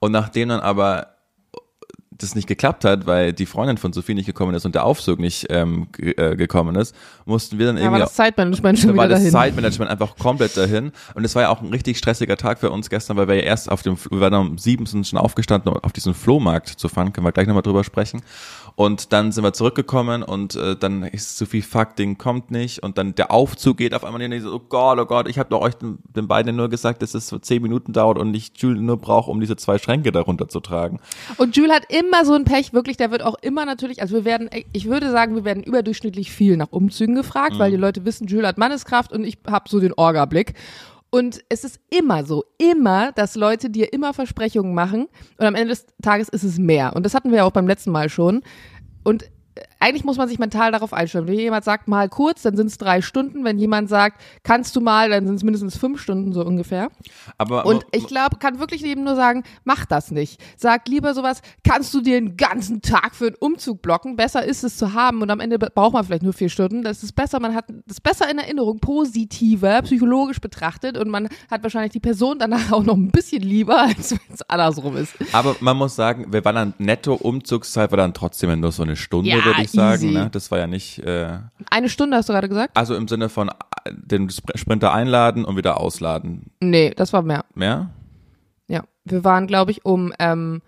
Und 0.00 0.12
nachdem 0.12 0.48
dann 0.48 0.60
aber 0.60 1.14
das 2.22 2.34
nicht 2.34 2.46
geklappt 2.46 2.84
hat, 2.84 3.06
weil 3.06 3.32
die 3.32 3.46
Freundin 3.46 3.76
von 3.76 3.92
Sophie 3.92 4.14
nicht 4.14 4.26
gekommen 4.26 4.54
ist 4.54 4.64
und 4.64 4.74
der 4.74 4.84
Aufzug 4.84 5.18
nicht 5.18 5.46
ähm, 5.50 5.88
äh, 5.98 6.36
gekommen 6.36 6.76
ist, 6.76 6.94
mussten 7.24 7.58
wir 7.58 7.66
dann 7.66 7.76
Da 7.76 7.82
war 7.82 7.88
irgendwie 7.88 8.00
das 8.02 8.14
Zeitmanagement 8.14 8.78
schon 8.78 8.90
da 8.90 8.96
war 8.96 9.04
wieder 9.04 9.14
das 9.14 9.20
dahin. 9.20 9.32
Zeitmanagement 9.32 9.90
einfach 9.90 10.16
komplett 10.16 10.56
dahin. 10.56 10.92
Und 11.14 11.24
es 11.24 11.34
war 11.34 11.42
ja 11.42 11.48
auch 11.48 11.60
ein 11.60 11.70
richtig 11.70 11.98
stressiger 11.98 12.36
Tag 12.36 12.58
für 12.58 12.70
uns 12.70 12.90
gestern, 12.90 13.16
weil 13.16 13.28
wir 13.28 13.36
ja 13.36 13.42
erst 13.42 13.70
auf 13.70 13.82
dem, 13.82 13.96
wir 14.10 14.20
waren 14.20 14.34
um 14.34 14.58
sieben, 14.58 14.86
sind 14.86 15.06
schon 15.06 15.18
aufgestanden, 15.18 15.72
um 15.72 15.78
auf 15.82 15.92
diesen 15.92 16.14
Flohmarkt 16.14 16.68
zu 16.68 16.88
fahren, 16.88 17.12
können 17.12 17.26
wir 17.26 17.32
gleich 17.32 17.46
nochmal 17.46 17.62
drüber 17.62 17.84
sprechen. 17.84 18.22
Und 18.76 19.12
dann 19.12 19.32
sind 19.32 19.44
wir 19.44 19.52
zurückgekommen 19.52 20.22
und 20.22 20.56
äh, 20.56 20.76
dann 20.76 21.02
ist 21.02 21.38
Sophie, 21.38 21.62
fuck, 21.62 21.96
Ding 21.96 22.18
kommt 22.18 22.50
nicht. 22.50 22.82
Und 22.82 22.98
dann 22.98 23.14
der 23.14 23.30
Aufzug 23.30 23.78
geht 23.78 23.94
auf 23.94 24.04
einmal 24.04 24.22
hin. 24.22 24.32
Ich 24.32 24.42
so, 24.42 24.54
oh 24.54 24.60
Gott, 24.68 24.98
oh 24.98 25.06
Gott, 25.06 25.28
ich 25.28 25.38
habe 25.38 25.50
doch 25.50 25.60
euch 25.60 25.74
den, 25.74 25.98
den 26.16 26.28
beiden 26.28 26.56
nur 26.56 26.68
gesagt, 26.68 27.02
dass 27.02 27.14
es 27.14 27.28
so 27.28 27.38
zehn 27.38 27.62
Minuten 27.62 27.92
dauert 27.92 28.18
und 28.18 28.34
ich 28.34 28.52
Julie 28.56 28.82
nur 28.82 28.96
brauche, 28.96 29.30
um 29.30 29.40
diese 29.40 29.56
zwei 29.56 29.78
Schränke 29.78 30.12
darunter 30.12 30.48
zu 30.48 30.60
tragen. 30.60 31.00
Und 31.36 31.56
Jules 31.56 31.72
hat 31.72 31.92
immer 31.92 32.24
so 32.24 32.34
ein 32.34 32.44
Pech, 32.44 32.72
wirklich, 32.72 32.96
der 32.96 33.10
wird 33.10 33.22
auch 33.22 33.36
immer 33.42 33.64
natürlich, 33.64 34.02
also 34.02 34.14
wir 34.14 34.24
werden, 34.24 34.50
ich 34.72 34.86
würde 34.86 35.10
sagen, 35.10 35.34
wir 35.34 35.44
werden 35.44 35.62
überdurchschnittlich 35.62 36.30
viel 36.30 36.56
nach 36.56 36.68
Umzügen 36.70 37.14
gefragt, 37.14 37.58
weil 37.58 37.70
die 37.70 37.76
Leute 37.76 38.04
wissen, 38.04 38.26
Jules 38.26 38.46
hat 38.46 38.58
Manneskraft 38.58 39.12
und 39.12 39.24
ich 39.24 39.38
habe 39.46 39.68
so 39.68 39.80
den 39.80 39.92
Orga-Blick. 39.92 40.54
Und 41.10 41.42
es 41.48 41.64
ist 41.64 41.80
immer 41.90 42.24
so, 42.24 42.44
immer, 42.58 43.10
dass 43.12 43.34
Leute 43.34 43.68
dir 43.68 43.92
immer 43.92 44.14
Versprechungen 44.14 44.74
machen 44.74 45.08
und 45.38 45.46
am 45.46 45.56
Ende 45.56 45.70
des 45.70 45.86
Tages 46.02 46.28
ist 46.28 46.44
es 46.44 46.58
mehr. 46.58 46.94
Und 46.94 47.04
das 47.04 47.14
hatten 47.14 47.30
wir 47.30 47.38
ja 47.38 47.44
auch 47.44 47.52
beim 47.52 47.66
letzten 47.66 47.90
Mal 47.90 48.08
schon. 48.08 48.42
Und 49.02 49.24
äh, 49.24 49.62
eigentlich 49.80 50.04
muss 50.04 50.18
man 50.18 50.28
sich 50.28 50.38
mental 50.38 50.72
darauf 50.72 50.92
einstellen. 50.92 51.26
Wenn 51.26 51.38
jemand 51.38 51.64
sagt, 51.64 51.88
mal 51.88 52.08
kurz, 52.08 52.42
dann 52.42 52.56
sind 52.56 52.66
es 52.66 52.78
drei 52.78 53.00
Stunden. 53.00 53.44
Wenn 53.44 53.58
jemand 53.58 53.88
sagt, 53.88 54.20
kannst 54.42 54.76
du 54.76 54.80
mal, 54.80 55.08
dann 55.08 55.26
sind 55.26 55.36
es 55.36 55.42
mindestens 55.42 55.76
fünf 55.76 56.00
Stunden 56.00 56.32
so 56.32 56.44
ungefähr. 56.44 56.90
Aber 57.38 57.64
Und 57.64 57.84
ich 57.92 58.06
glaube, 58.06 58.36
kann 58.38 58.58
wirklich 58.58 58.84
eben 58.84 59.04
nur 59.04 59.16
sagen, 59.16 59.42
mach 59.64 59.86
das 59.86 60.10
nicht. 60.10 60.40
Sag 60.56 60.86
lieber 60.86 61.14
sowas, 61.14 61.40
kannst 61.66 61.94
du 61.94 62.02
dir 62.02 62.20
den 62.20 62.36
ganzen 62.36 62.82
Tag 62.82 63.14
für 63.14 63.28
einen 63.28 63.36
Umzug 63.36 63.80
blocken? 63.80 64.16
Besser 64.16 64.44
ist 64.44 64.64
es 64.64 64.76
zu 64.76 64.92
haben 64.92 65.22
und 65.22 65.30
am 65.30 65.40
Ende 65.40 65.58
braucht 65.58 65.94
man 65.94 66.04
vielleicht 66.04 66.22
nur 66.22 66.34
vier 66.34 66.50
Stunden. 66.50 66.82
Das 66.82 67.02
ist 67.02 67.12
besser, 67.14 67.40
man 67.40 67.54
hat 67.54 67.64
das 67.86 68.00
besser 68.00 68.30
in 68.30 68.38
Erinnerung, 68.38 68.80
positiver, 68.80 69.80
psychologisch 69.82 70.40
betrachtet 70.40 70.98
und 70.98 71.08
man 71.08 71.28
hat 71.50 71.62
wahrscheinlich 71.62 71.92
die 71.92 72.00
Person 72.00 72.38
danach 72.38 72.70
auch 72.72 72.82
noch 72.82 72.96
ein 72.96 73.10
bisschen 73.10 73.42
lieber, 73.42 73.80
als 73.82 74.12
wenn 74.12 74.20
es 74.34 74.42
andersrum 74.42 74.96
ist. 74.96 75.14
Aber 75.32 75.56
man 75.60 75.76
muss 75.76 75.96
sagen, 75.96 76.26
wir 76.30 76.44
waren 76.44 76.54
dann 76.54 76.74
netto 76.78 77.14
Umzugszeit 77.14 77.90
war 77.90 77.96
dann 77.96 78.12
trotzdem 78.14 78.60
nur 78.60 78.72
so 78.72 78.82
eine 78.82 78.96
Stunde, 78.96 79.30
Ja, 79.30 79.44
würde 79.44 79.62
ich 79.62 79.69
sagen. 79.72 80.02
easy. 80.04 80.14
Ne? 80.14 80.28
Das 80.30 80.50
war 80.50 80.58
ja 80.58 80.66
nicht, 80.66 80.98
äh, 81.00 81.38
Eine 81.70 81.88
Stunde 81.88 82.16
hast 82.16 82.28
du 82.28 82.32
gerade 82.32 82.48
gesagt? 82.48 82.76
also 82.76 82.94
im 82.94 83.08
Sinne 83.08 83.28
von 83.28 83.48
äh, 83.48 83.52
den 83.92 84.28
Spr- 84.28 84.56
Sprinter 84.56 84.92
einladen 84.92 85.44
und 85.44 85.56
wieder 85.56 85.80
ausladen. 85.80 86.50
Nee, 86.60 86.92
das 86.96 87.12
war 87.12 87.22
mehr. 87.22 87.44
Mehr? 87.54 87.90
Ja, 88.68 88.84
wir 89.04 89.24
waren, 89.24 89.46
glaube 89.46 89.70
ich, 89.72 89.84
um, 89.84 90.12
ähm, 90.18 90.62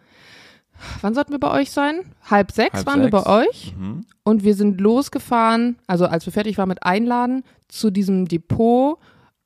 wann 1.00 1.14
sollten 1.14 1.32
wir 1.32 1.40
bei 1.40 1.50
euch 1.52 1.70
sein? 1.70 2.00
Halb 2.30 2.50
sechs 2.52 2.74
Halb 2.78 2.86
waren 2.86 3.00
wir 3.00 3.10
sechs. 3.10 3.24
bei 3.24 3.40
euch. 3.46 3.74
Mhm. 3.78 4.04
Und 4.24 4.44
wir 4.44 4.54
sind 4.54 4.80
losgefahren, 4.80 5.76
also 5.86 6.06
als 6.06 6.26
wir 6.26 6.32
fertig 6.32 6.58
waren 6.58 6.68
mit 6.68 6.82
Einladen, 6.84 7.44
zu 7.68 7.90
diesem 7.90 8.26
Depot 8.28 8.98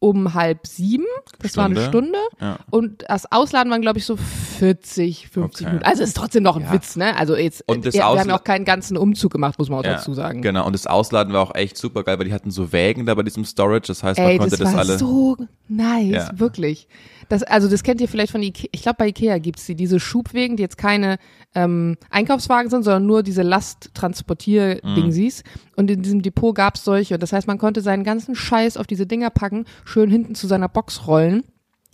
um 0.08 0.34
halb 0.34 0.66
sieben. 0.66 1.04
Das 1.40 1.56
war 1.56 1.64
eine 1.66 1.80
Stunde. 1.80 1.96
Stunde. 1.96 2.18
Ja. 2.40 2.58
Und 2.70 3.04
das 3.08 3.30
Ausladen 3.32 3.70
waren, 3.72 3.80
glaube 3.82 3.98
ich, 3.98 4.04
so 4.04 4.16
40, 4.16 5.28
50 5.28 5.66
Okay. 5.66 5.72
Minuten. 5.72 5.84
Also 5.88 6.02
ist 6.02 6.16
trotzdem 6.16 6.42
noch 6.42 6.56
ein 6.56 6.62
Ja. 6.62 6.72
Witz, 6.72 6.96
ne? 6.96 7.16
Also 7.16 7.36
jetzt, 7.36 7.64
Und 7.66 7.84
das 7.84 7.94
ja, 7.94 8.12
wir 8.12 8.20
haben 8.20 8.30
auch 8.30 8.44
keinen 8.44 8.64
ganzen 8.64 8.96
Umzug 8.96 9.32
gemacht, 9.32 9.58
muss 9.58 9.68
man 9.68 9.80
auch 9.80 9.84
Ja, 9.84 9.94
dazu 9.94 10.14
sagen. 10.14 10.42
Genau, 10.42 10.66
und 10.66 10.72
das 10.74 10.86
Ausladen 10.86 11.32
war 11.32 11.40
auch 11.40 11.54
echt 11.54 11.76
super 11.76 12.04
geil, 12.04 12.18
weil 12.18 12.26
die 12.26 12.32
hatten 12.32 12.50
so 12.50 12.72
Wägen 12.72 13.06
da 13.06 13.14
bei 13.14 13.22
diesem 13.22 13.44
Storage, 13.44 13.86
das 13.88 14.02
heißt, 14.02 14.18
man 14.18 14.28
Ey, 14.28 14.38
konnte 14.38 14.50
das 14.56 14.60
das, 14.60 14.72
war 14.72 14.78
alle. 14.80 14.98
so 14.98 15.36
nice, 15.68 16.12
Ja. 16.12 16.30
wirklich. 16.38 16.88
Das, 17.28 17.42
also 17.42 17.68
das 17.68 17.82
kennt 17.82 18.00
ihr 18.00 18.08
vielleicht 18.08 18.32
von 18.32 18.42
Ikea. 18.42 18.68
Ich 18.72 18.82
glaube, 18.82 18.96
bei 18.98 19.08
Ikea 19.08 19.38
gibt's 19.38 19.66
die, 19.66 19.74
diese 19.74 20.00
Schubwegen, 20.00 20.56
die 20.56 20.62
jetzt 20.62 20.78
keine 20.78 21.18
ähm, 21.54 21.96
Einkaufswagen 22.10 22.70
sind, 22.70 22.84
sondern 22.84 23.06
nur 23.06 23.22
diese 23.22 23.42
Lasttransportier-Dingsies. 23.42 25.42
Und 25.76 25.90
in 25.90 26.02
diesem 26.02 26.22
Depot 26.22 26.54
gab's 26.54 26.84
solche. 26.84 27.14
Und 27.14 27.22
das 27.22 27.32
heißt, 27.32 27.46
man 27.46 27.58
konnte 27.58 27.80
seinen 27.80 28.04
ganzen 28.04 28.34
Scheiß 28.34 28.76
auf 28.76 28.86
diese 28.86 29.06
Dinger 29.06 29.30
packen, 29.30 29.64
schön 29.84 30.10
hinten 30.10 30.34
zu 30.34 30.46
seiner 30.46 30.68
Box 30.68 31.06
rollen. 31.06 31.44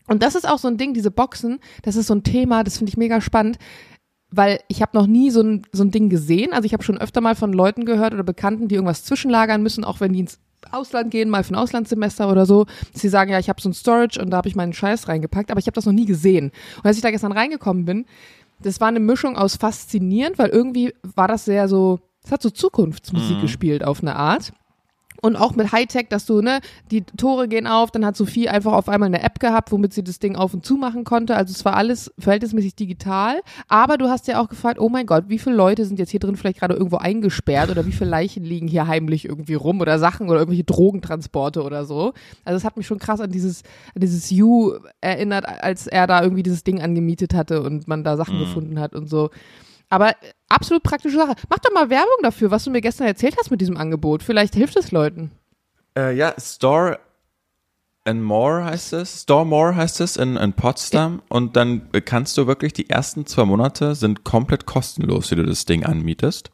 Und 0.06 0.22
das 0.22 0.34
ist 0.34 0.48
auch 0.48 0.58
so 0.58 0.68
ein 0.68 0.76
Ding, 0.76 0.94
diese 0.94 1.10
Boxen, 1.10 1.60
das 1.82 1.96
ist 1.96 2.08
so 2.08 2.14
ein 2.14 2.24
Thema, 2.24 2.64
das 2.64 2.78
finde 2.78 2.90
ich 2.90 2.96
mega 2.96 3.20
spannend 3.20 3.58
weil 4.32 4.60
ich 4.68 4.82
habe 4.82 4.96
noch 4.96 5.06
nie 5.06 5.30
so 5.30 5.42
ein, 5.42 5.62
so 5.72 5.84
ein 5.84 5.90
Ding 5.90 6.08
gesehen. 6.08 6.52
Also 6.52 6.64
ich 6.64 6.72
habe 6.72 6.82
schon 6.82 6.98
öfter 6.98 7.20
mal 7.20 7.36
von 7.36 7.52
Leuten 7.52 7.84
gehört 7.84 8.14
oder 8.14 8.22
Bekannten, 8.22 8.66
die 8.66 8.74
irgendwas 8.74 9.04
zwischenlagern 9.04 9.62
müssen, 9.62 9.84
auch 9.84 10.00
wenn 10.00 10.14
die 10.14 10.20
ins 10.20 10.40
Ausland 10.70 11.10
gehen, 11.10 11.28
mal 11.28 11.44
für 11.44 11.54
ein 11.54 11.56
Auslandssemester 11.56 12.30
oder 12.30 12.46
so. 12.46 12.64
dass 12.92 13.02
Sie 13.02 13.08
sagen, 13.08 13.30
ja, 13.30 13.38
ich 13.38 13.48
habe 13.48 13.60
so 13.60 13.68
ein 13.68 13.74
Storage 13.74 14.20
und 14.20 14.30
da 14.30 14.38
habe 14.38 14.48
ich 14.48 14.56
meinen 14.56 14.72
Scheiß 14.72 15.08
reingepackt, 15.08 15.50
aber 15.50 15.60
ich 15.60 15.66
habe 15.66 15.74
das 15.74 15.86
noch 15.86 15.92
nie 15.92 16.06
gesehen. 16.06 16.52
Und 16.78 16.86
als 16.86 16.96
ich 16.96 17.02
da 17.02 17.10
gestern 17.10 17.32
reingekommen 17.32 17.84
bin, 17.84 18.06
das 18.60 18.80
war 18.80 18.88
eine 18.88 19.00
Mischung 19.00 19.36
aus 19.36 19.56
faszinierend, 19.56 20.38
weil 20.38 20.50
irgendwie 20.50 20.94
war 21.02 21.28
das 21.28 21.44
sehr 21.44 21.68
so, 21.68 22.00
es 22.24 22.30
hat 22.30 22.42
so 22.42 22.50
Zukunftsmusik 22.50 23.40
gespielt 23.40 23.84
auf 23.84 24.00
eine 24.00 24.16
Art. 24.16 24.52
Und 25.24 25.36
auch 25.36 25.54
mit 25.54 25.70
Hightech, 25.70 26.08
dass 26.08 26.26
du, 26.26 26.42
ne, 26.42 26.60
die 26.90 27.02
Tore 27.02 27.46
gehen 27.46 27.68
auf, 27.68 27.92
dann 27.92 28.04
hat 28.04 28.16
Sophie 28.16 28.48
einfach 28.48 28.72
auf 28.72 28.88
einmal 28.88 29.06
eine 29.06 29.22
App 29.22 29.38
gehabt, 29.38 29.70
womit 29.70 29.94
sie 29.94 30.02
das 30.02 30.18
Ding 30.18 30.34
auf 30.34 30.52
und 30.52 30.66
zu 30.66 30.74
machen 30.74 31.04
konnte. 31.04 31.36
Also 31.36 31.52
es 31.52 31.64
war 31.64 31.76
alles 31.76 32.12
verhältnismäßig 32.18 32.74
digital. 32.74 33.40
Aber 33.68 33.98
du 33.98 34.08
hast 34.08 34.26
ja 34.26 34.40
auch 34.40 34.48
gefragt, 34.48 34.80
oh 34.80 34.88
mein 34.88 35.06
Gott, 35.06 35.26
wie 35.28 35.38
viele 35.38 35.54
Leute 35.54 35.86
sind 35.86 36.00
jetzt 36.00 36.10
hier 36.10 36.18
drin 36.18 36.34
vielleicht 36.34 36.58
gerade 36.58 36.74
irgendwo 36.74 36.96
eingesperrt 36.96 37.70
oder 37.70 37.86
wie 37.86 37.92
viele 37.92 38.10
Leichen 38.10 38.42
liegen 38.42 38.66
hier 38.66 38.88
heimlich 38.88 39.24
irgendwie 39.24 39.54
rum 39.54 39.80
oder 39.80 40.00
Sachen 40.00 40.28
oder 40.28 40.40
irgendwelche 40.40 40.64
Drogentransporte 40.64 41.62
oder 41.62 41.84
so. 41.84 42.14
Also 42.44 42.56
es 42.56 42.64
hat 42.64 42.76
mich 42.76 42.88
schon 42.88 42.98
krass 42.98 43.20
an 43.20 43.30
dieses, 43.30 43.62
an 43.94 44.00
dieses 44.00 44.28
You 44.30 44.72
erinnert, 45.00 45.46
als 45.46 45.86
er 45.86 46.08
da 46.08 46.20
irgendwie 46.20 46.42
dieses 46.42 46.64
Ding 46.64 46.82
angemietet 46.82 47.32
hatte 47.32 47.62
und 47.62 47.86
man 47.86 48.02
da 48.02 48.16
Sachen 48.16 48.40
gefunden 48.40 48.80
hat 48.80 48.96
und 48.96 49.08
so. 49.08 49.30
Aber 49.92 50.10
äh, 50.10 50.32
absolut 50.48 50.82
praktische 50.82 51.16
Sache. 51.16 51.34
Mach 51.50 51.58
doch 51.58 51.70
mal 51.72 51.90
Werbung 51.90 52.16
dafür, 52.22 52.50
was 52.50 52.64
du 52.64 52.70
mir 52.70 52.80
gestern 52.80 53.06
erzählt 53.06 53.36
hast 53.38 53.50
mit 53.50 53.60
diesem 53.60 53.76
Angebot. 53.76 54.22
Vielleicht 54.22 54.54
hilft 54.54 54.74
es 54.76 54.90
Leuten. 54.90 55.30
Äh, 55.94 56.16
ja, 56.16 56.34
Store 56.40 56.98
and 58.04 58.22
More 58.22 58.64
heißt 58.64 58.94
es. 58.94 59.20
Store 59.22 59.44
More 59.44 59.76
heißt 59.76 60.00
es 60.00 60.16
in, 60.16 60.36
in 60.36 60.54
Potsdam. 60.54 61.20
Und 61.28 61.56
dann 61.56 61.90
kannst 62.06 62.38
du 62.38 62.46
wirklich, 62.46 62.72
die 62.72 62.88
ersten 62.88 63.26
zwei 63.26 63.44
Monate 63.44 63.94
sind 63.94 64.24
komplett 64.24 64.64
kostenlos, 64.64 65.30
wie 65.30 65.34
du 65.36 65.44
das 65.44 65.66
Ding 65.66 65.84
anmietest. 65.84 66.50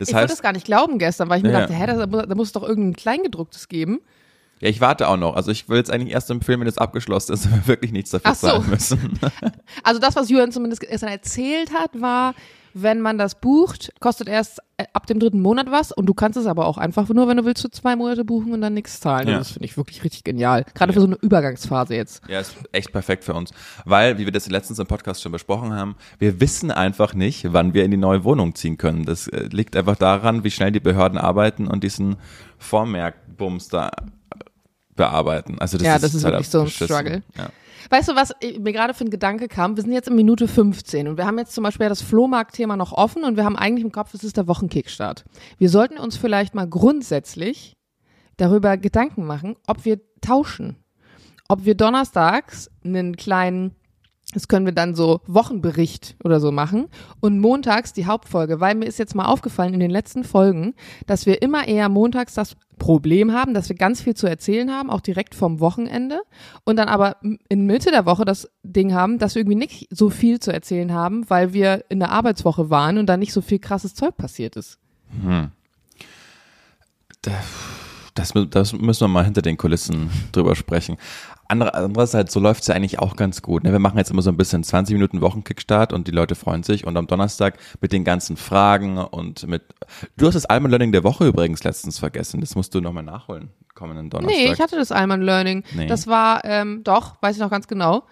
Das 0.00 0.08
ich 0.08 0.14
heißt, 0.16 0.32
das 0.32 0.42
gar 0.42 0.52
nicht 0.52 0.66
glauben 0.66 0.98
gestern, 0.98 1.28
weil 1.28 1.36
ich 1.38 1.44
mir 1.44 1.52
Ja. 1.52 1.60
dachte, 1.60 1.74
hä, 1.74 1.86
da 2.26 2.34
muss 2.34 2.48
es 2.48 2.52
doch 2.52 2.64
irgendein 2.64 2.96
Kleingedrucktes 2.96 3.68
geben. 3.68 4.00
Ja, 4.62 4.68
ich 4.68 4.80
warte 4.80 5.08
auch 5.08 5.16
noch. 5.16 5.34
Also 5.34 5.50
ich 5.50 5.68
will 5.68 5.76
jetzt 5.76 5.90
eigentlich 5.90 6.14
erst 6.14 6.30
empfehlen, 6.30 6.60
wenn 6.60 6.68
es 6.68 6.78
abgeschlossen 6.78 7.32
ist, 7.32 7.44
wenn 7.50 7.58
wir 7.58 7.66
wirklich 7.66 7.90
nichts 7.90 8.10
dafür 8.10 8.30
Ach 8.30 8.36
so. 8.36 8.46
zahlen 8.46 8.70
müssen. 8.70 9.18
Also 9.82 10.00
das, 10.00 10.14
was 10.14 10.28
Julian 10.28 10.52
zumindest 10.52 10.82
gestern 10.82 11.08
erzählt 11.08 11.72
hat, 11.74 12.00
war, 12.00 12.34
wenn 12.74 13.00
man 13.00 13.18
das 13.18 13.40
bucht, 13.40 13.92
kostet 14.00 14.28
erst 14.28 14.60
äh, 14.76 14.84
ab 14.92 15.06
dem 15.06 15.18
dritten 15.18 15.40
Monat 15.40 15.70
was 15.70 15.90
und 15.90 16.06
du 16.06 16.14
kannst 16.14 16.38
es 16.38 16.46
aber 16.46 16.66
auch 16.66 16.78
einfach 16.78 17.08
nur, 17.08 17.26
wenn 17.26 17.36
du 17.36 17.44
willst, 17.44 17.62
für 17.62 17.70
zwei 17.70 17.96
Monate 17.96 18.24
buchen 18.24 18.52
und 18.52 18.60
dann 18.60 18.74
nichts 18.74 19.00
zahlen. 19.00 19.28
Ja. 19.28 19.38
Das 19.38 19.50
finde 19.50 19.64
ich 19.64 19.76
wirklich 19.76 20.04
richtig 20.04 20.22
genial. 20.22 20.64
Gerade 20.74 20.92
für 20.92 21.00
so 21.00 21.06
eine 21.06 21.16
Übergangsphase 21.16 21.96
jetzt. 21.96 22.22
Ja, 22.28 22.38
ist 22.38 22.54
echt 22.70 22.92
perfekt 22.92 23.24
für 23.24 23.34
uns. 23.34 23.50
Weil, 23.84 24.18
wie 24.18 24.24
wir 24.24 24.32
das 24.32 24.48
letztens 24.48 24.78
im 24.78 24.86
Podcast 24.86 25.22
schon 25.22 25.32
besprochen 25.32 25.74
haben, 25.74 25.96
wir 26.18 26.40
wissen 26.40 26.70
einfach 26.70 27.14
nicht, 27.14 27.52
wann 27.52 27.74
wir 27.74 27.84
in 27.84 27.90
die 27.90 27.96
neue 27.96 28.22
Wohnung 28.24 28.54
ziehen 28.54 28.78
können. 28.78 29.04
Das 29.04 29.26
äh, 29.26 29.48
liegt 29.50 29.74
einfach 29.76 29.96
daran, 29.96 30.44
wie 30.44 30.50
schnell 30.50 30.70
die 30.70 30.80
Behörden 30.80 31.18
arbeiten 31.18 31.66
und 31.66 31.82
diesen 31.82 32.16
Vormerkbums 32.58 33.68
da 33.68 33.90
bearbeiten. 34.96 35.58
Also 35.58 35.78
das 35.78 35.86
Ja, 35.86 35.96
ist, 35.96 36.02
das 36.04 36.14
ist 36.14 36.24
halt 36.24 36.34
wirklich 36.34 36.48
so 36.50 36.60
ein 36.60 36.64
beschissen. 36.64 36.86
Struggle. 36.86 37.22
Ja. 37.36 37.48
Weißt 37.90 38.08
du, 38.08 38.14
was 38.14 38.30
äh, 38.40 38.58
mir 38.58 38.72
gerade 38.72 38.94
für 38.94 39.04
ein 39.04 39.10
Gedanke 39.10 39.48
kam? 39.48 39.76
Wir 39.76 39.82
sind 39.82 39.92
jetzt 39.92 40.08
in 40.08 40.14
Minute 40.14 40.46
15 40.48 41.08
und 41.08 41.16
wir 41.16 41.26
haben 41.26 41.38
jetzt 41.38 41.52
zum 41.54 41.64
Beispiel 41.64 41.88
das 41.88 42.02
Flohmarkt-Thema 42.02 42.76
noch 42.76 42.92
offen 42.92 43.24
und 43.24 43.36
wir 43.36 43.44
haben 43.44 43.56
eigentlich 43.56 43.84
im 43.84 43.92
Kopf, 43.92 44.14
es 44.14 44.24
ist 44.24 44.36
der 44.36 44.46
Wochenkickstart. 44.46 45.24
Wir 45.58 45.68
sollten 45.68 45.98
uns 45.98 46.16
vielleicht 46.16 46.54
mal 46.54 46.68
grundsätzlich 46.68 47.76
darüber 48.36 48.76
Gedanken 48.76 49.24
machen, 49.24 49.56
ob 49.66 49.84
wir 49.84 50.00
tauschen. 50.20 50.76
Ob 51.48 51.64
wir 51.64 51.74
donnerstags 51.74 52.70
einen 52.84 53.16
kleinen, 53.16 53.74
das 54.34 54.48
können 54.48 54.64
wir 54.64 54.72
dann 54.72 54.94
so 54.94 55.20
Wochenbericht 55.26 56.16
oder 56.24 56.40
so 56.40 56.52
machen. 56.52 56.88
Und 57.20 57.38
montags 57.38 57.92
die 57.92 58.06
Hauptfolge, 58.06 58.60
weil 58.60 58.74
mir 58.74 58.86
ist 58.86 58.98
jetzt 58.98 59.14
mal 59.14 59.26
aufgefallen 59.26 59.74
in 59.74 59.80
den 59.80 59.90
letzten 59.90 60.24
Folgen, 60.24 60.74
dass 61.06 61.26
wir 61.26 61.42
immer 61.42 61.68
eher 61.68 61.88
montags 61.90 62.32
das 62.32 62.56
Problem 62.78 63.32
haben, 63.32 63.52
dass 63.52 63.68
wir 63.68 63.76
ganz 63.76 64.00
viel 64.00 64.14
zu 64.14 64.26
erzählen 64.26 64.70
haben, 64.70 64.88
auch 64.90 65.02
direkt 65.02 65.34
vom 65.34 65.60
Wochenende. 65.60 66.22
Und 66.64 66.76
dann 66.76 66.88
aber 66.88 67.16
in 67.48 67.66
Mitte 67.66 67.90
der 67.90 68.06
Woche 68.06 68.24
das 68.24 68.48
Ding 68.62 68.94
haben, 68.94 69.18
dass 69.18 69.34
wir 69.34 69.40
irgendwie 69.40 69.58
nicht 69.58 69.88
so 69.90 70.08
viel 70.08 70.40
zu 70.40 70.50
erzählen 70.52 70.92
haben, 70.92 71.28
weil 71.28 71.52
wir 71.52 71.84
in 71.90 72.00
der 72.00 72.10
Arbeitswoche 72.10 72.70
waren 72.70 72.96
und 72.96 73.06
dann 73.06 73.20
nicht 73.20 73.34
so 73.34 73.42
viel 73.42 73.58
krasses 73.58 73.94
Zeug 73.94 74.16
passiert 74.16 74.56
ist. 74.56 74.78
Das, 77.20 77.34
mü- 77.34 77.81
das 78.14 78.34
müssen 78.34 79.00
wir 79.00 79.08
mal 79.08 79.24
hinter 79.24 79.42
den 79.42 79.56
Kulissen 79.56 80.10
drüber 80.32 80.54
sprechen. 80.54 80.96
Andere, 81.48 81.74
andererseits, 81.74 82.32
so 82.32 82.40
läuft's 82.40 82.66
ja 82.66 82.74
eigentlich 82.74 82.98
auch 82.98 83.16
ganz 83.16 83.42
gut. 83.42 83.64
Ne? 83.64 83.72
Wir 83.72 83.78
machen 83.78 83.98
jetzt 83.98 84.10
immer 84.10 84.22
so 84.22 84.30
ein 84.30 84.36
bisschen 84.36 84.64
20 84.64 84.94
Minuten 84.94 85.20
Wochenkickstart 85.20 85.92
und 85.92 86.06
die 86.08 86.12
Leute 86.12 86.34
freuen 86.34 86.62
sich. 86.62 86.86
Und 86.86 86.96
am 86.96 87.06
Donnerstag 87.06 87.58
mit 87.80 87.92
den 87.92 88.04
ganzen 88.04 88.36
Fragen 88.36 88.98
und 88.98 89.46
mit. 89.46 89.62
Du 90.16 90.26
hast 90.26 90.34
das 90.34 90.46
Alman 90.46 90.70
Learning 90.70 90.92
der 90.92 91.04
Woche 91.04 91.26
übrigens 91.26 91.64
letztens 91.64 91.98
vergessen. 91.98 92.40
Das 92.40 92.54
musst 92.54 92.74
du 92.74 92.80
nochmal 92.80 93.02
nachholen, 93.02 93.50
kommenden 93.74 94.08
Donnerstag. 94.08 94.36
Nee, 94.36 94.52
ich 94.52 94.60
hatte 94.60 94.76
das 94.76 94.92
Alman 94.92 95.22
Learning. 95.22 95.64
Nee. 95.74 95.86
Das 95.86 96.06
war, 96.06 96.44
ähm, 96.44 96.82
doch, 96.84 97.16
weiß 97.20 97.36
ich 97.36 97.42
noch 97.42 97.50
ganz 97.50 97.66
genau. 97.66 98.04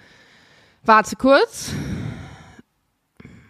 Warte 0.85 1.17
kurz. 1.17 1.73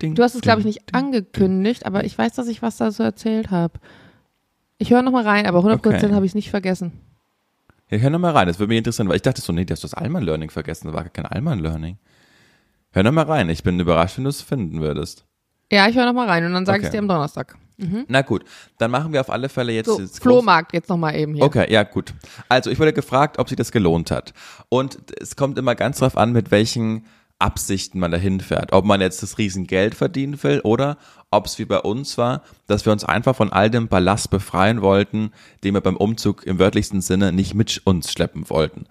Ding, 0.03 0.15
Du 0.15 0.23
hast 0.23 0.35
es, 0.35 0.41
glaube 0.41 0.61
ich, 0.61 0.65
ding, 0.65 0.73
nicht 0.75 0.95
angekündigt, 0.95 1.87
aber 1.87 2.05
ich 2.05 2.17
weiß, 2.17 2.33
dass 2.35 2.49
ich 2.49 2.63
was 2.63 2.77
da 2.77 2.91
so 2.91 3.03
erzählt 3.03 3.51
habe. 3.51 3.79
Ich 4.81 4.91
höre 4.91 5.03
noch 5.03 5.13
mal 5.13 5.25
rein, 5.25 5.47
aber 5.47 5.59
100% 5.61 5.75
Okay. 5.75 6.13
habe 6.15 6.25
ich 6.25 6.31
es 6.31 6.35
nicht 6.35 6.49
vergessen. 6.51 6.93
Ja, 7.91 7.99
hör 7.99 8.09
noch 8.09 8.19
mal 8.19 8.33
rein, 8.33 8.47
das 8.49 8.59
würde 8.59 8.69
mich 8.69 8.79
interessieren, 8.79 9.09
weil 9.09 9.17
ich 9.17 9.23
dachte 9.23 9.43
so, 9.43 9.53
nee, 9.53 9.65
du 9.67 9.73
hast 9.73 9.85
das 9.85 9.93
Alman 9.93 10.23
Learning 10.23 10.49
vergessen. 10.49 10.87
Das 10.87 10.95
war 10.95 11.03
gar 11.03 11.11
kein 11.11 11.27
Alman 11.27 11.59
Learning. 11.59 11.99
Hör 12.93 13.03
noch 13.03 13.13
mal 13.13 13.27
rein, 13.27 13.51
ich 13.51 13.63
bin 13.63 13.79
überrascht, 13.79 14.17
wenn 14.17 14.25
du 14.25 14.31
es 14.31 14.41
finden 14.41 14.81
würdest. 14.81 15.27
Ja, 15.71 15.87
ich 15.87 15.97
höre 15.97 16.07
noch 16.07 16.15
mal 16.15 16.27
rein 16.27 16.47
und 16.47 16.55
dann 16.55 16.65
sage 16.65 16.79
ich 16.79 16.85
Okay. 16.87 16.93
dir 16.93 16.99
am 17.01 17.09
Donnerstag. 17.09 17.57
Na 18.09 18.23
gut, 18.23 18.45
dann 18.79 18.91
machen 18.91 19.13
wir 19.13 19.21
auf 19.21 19.31
alle 19.31 19.49
Fälle 19.51 19.73
jetzt, 19.73 19.87
So, 19.87 20.01
jetzt 20.01 20.23
Flohmarkt 20.23 20.73
jetzt 20.73 20.89
noch 20.89 20.97
mal 20.97 21.15
eben 21.15 21.35
hier. 21.35 21.45
Okay, 21.45 21.71
ja, 21.71 21.83
gut. 21.83 22.15
Also, 22.49 22.71
ich 22.71 22.79
wurde 22.79 22.93
gefragt, 22.93 23.39
ob 23.39 23.49
sich 23.49 23.57
das 23.57 23.71
gelohnt 23.73 24.11
hat. 24.11 24.35
Und 24.69 24.99
es 25.21 25.37
kommt 25.37 25.59
immer 25.59 25.75
ganz 25.75 25.99
drauf 25.99 26.17
an, 26.17 26.33
mit 26.33 26.51
welchen 26.51 27.07
Absichten 27.41 27.99
man 27.99 28.11
dahin 28.11 28.41
fährt. 28.41 28.73
Ob 28.73 28.85
man 28.85 29.01
jetzt 29.01 29.23
das 29.23 29.39
Riesengeld 29.39 29.95
verdienen 29.95 30.41
will 30.43 30.61
oder 30.61 30.99
ob 31.31 31.47
es 31.47 31.59
wie 31.59 31.65
bei 31.65 31.79
uns 31.79 32.19
war, 32.19 32.43
dass 32.67 32.85
wir 32.85 32.93
uns 32.93 33.05
einfach 33.05 33.37
von 33.37 33.53
all 33.53 33.71
dem 33.71 33.89
Ballast 33.89 34.31
befreien 34.31 34.83
wollten, 34.83 35.33
den 35.65 35.75
wir 35.75 35.81
beim 35.81 35.97
Umzug 35.97 36.45
im 36.45 36.59
wörtlichsten 36.59 37.01
Sinne 37.01 37.33
nicht 37.33 37.55
mit 37.55 37.83
uns 37.85 38.13
schleppen 38.13 38.49
wollten. 38.51 38.87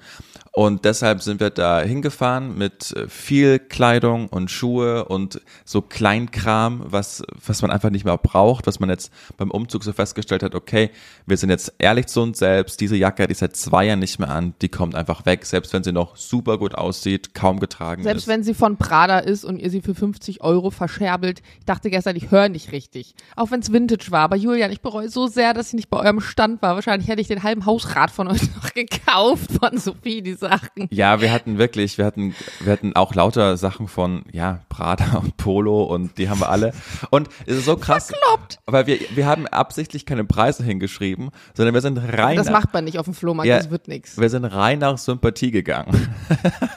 Und 0.59 0.83
deshalb 0.83 1.21
sind 1.21 1.39
wir 1.39 1.51
da 1.51 1.79
hingefahren 1.79 2.57
mit 2.57 2.91
äh, 2.91 3.07
viel 3.07 3.59
Kleidung 3.59 4.27
und 4.27 4.51
Schuhe 4.51 5.05
und 5.05 5.39
so 5.63 5.81
Kleinkram, 5.81 6.83
was, 6.83 7.23
was 7.47 7.61
man 7.61 7.71
einfach 7.71 7.91
nicht 7.91 8.03
mehr 8.03 8.17
braucht, 8.17 8.67
was 8.67 8.81
man 8.81 8.89
jetzt 8.89 9.09
beim 9.37 9.51
Umzug 9.51 9.85
so 9.85 9.93
festgestellt 9.93 10.43
hat, 10.43 10.55
okay, 10.55 10.89
wir 11.25 11.37
sind 11.37 11.49
jetzt 11.49 11.75
ehrlich 11.77 12.07
zu 12.07 12.19
uns 12.19 12.39
selbst, 12.39 12.81
diese 12.81 12.97
Jacke, 12.97 13.25
die 13.25 13.31
ist 13.31 13.39
seit 13.39 13.55
zwei 13.55 13.85
Jahren 13.85 13.99
nicht 13.99 14.19
mehr 14.19 14.31
an, 14.31 14.53
die 14.61 14.67
kommt 14.67 14.95
einfach 14.95 15.25
weg, 15.25 15.45
selbst 15.45 15.71
wenn 15.71 15.81
sie 15.85 15.93
noch 15.93 16.17
super 16.17 16.57
gut 16.57 16.75
aussieht, 16.75 17.33
kaum 17.33 17.61
getragen 17.61 18.03
Selbst 18.03 18.23
ist. 18.23 18.27
wenn 18.27 18.43
sie 18.43 18.53
von 18.53 18.75
Prada 18.75 19.19
ist 19.19 19.45
und 19.45 19.59
ihr 19.59 19.69
sie 19.69 19.79
für 19.79 19.95
50 19.95 20.41
Euro 20.41 20.71
verscherbelt. 20.71 21.41
Ich 21.59 21.65
dachte 21.67 21.89
gestern, 21.89 22.17
ich 22.17 22.31
höre 22.31 22.49
nicht 22.49 22.73
richtig. 22.73 23.15
Auch 23.37 23.49
wenn 23.51 23.61
es 23.61 23.71
Vintage 23.71 24.11
war. 24.11 24.23
Aber 24.23 24.35
Julian, 24.35 24.73
ich 24.73 24.81
bereue 24.81 25.07
so 25.07 25.27
sehr, 25.27 25.53
dass 25.53 25.67
ich 25.67 25.75
nicht 25.75 25.89
bei 25.89 25.99
eurem 25.99 26.19
Stand 26.19 26.61
war. 26.61 26.75
Wahrscheinlich 26.75 27.07
hätte 27.07 27.21
ich 27.21 27.29
den 27.29 27.43
halben 27.43 27.65
Hausrat 27.65 28.11
von 28.11 28.27
euch 28.27 28.41
noch 28.57 28.73
gekauft 28.73 29.51
von 29.57 29.77
Sophie, 29.77 30.21
die 30.21 30.33
Sachen. 30.49 30.87
Ja, 30.89 31.21
wir 31.21 31.31
hatten 31.31 31.57
wirklich, 31.57 31.97
wir 31.97 32.05
hatten, 32.05 32.35
wir 32.61 32.71
hatten 32.73 32.95
auch 32.95 33.13
lauter 33.15 33.57
Sachen 33.57 33.87
von, 33.87 34.23
ja, 34.31 34.59
Prada 34.69 35.17
und 35.17 35.37
Polo 35.37 35.83
und 35.83 36.17
die 36.17 36.29
haben 36.29 36.39
wir 36.41 36.49
alle. 36.49 36.73
Und 37.09 37.29
es 37.45 37.57
ist 37.57 37.65
so 37.65 37.77
krass, 37.77 38.07
Verkloppt. 38.07 38.59
weil 38.65 38.87
wir, 38.87 38.99
wir 39.15 39.25
haben 39.25 39.47
absichtlich 39.47 40.05
keine 40.05 40.23
Preise 40.25 40.63
hingeschrieben, 40.63 41.29
sondern 41.55 41.73
wir 41.73 41.81
sind 41.81 41.97
rein, 41.97 42.37
Das 42.37 42.47
nach, 42.47 42.53
macht 42.63 42.73
man 42.73 42.83
nicht 42.85 42.97
auf 42.99 43.05
dem 43.05 43.13
Flohmarkt, 43.13 43.47
Ja. 43.47 43.57
das 43.57 43.69
wird 43.69 43.87
nix. 43.87 44.17
wir 44.17 44.29
sind 44.29 44.45
rein 44.45 44.79
nach 44.79 44.97
Sympathie 44.97 45.51
gegangen. 45.51 46.09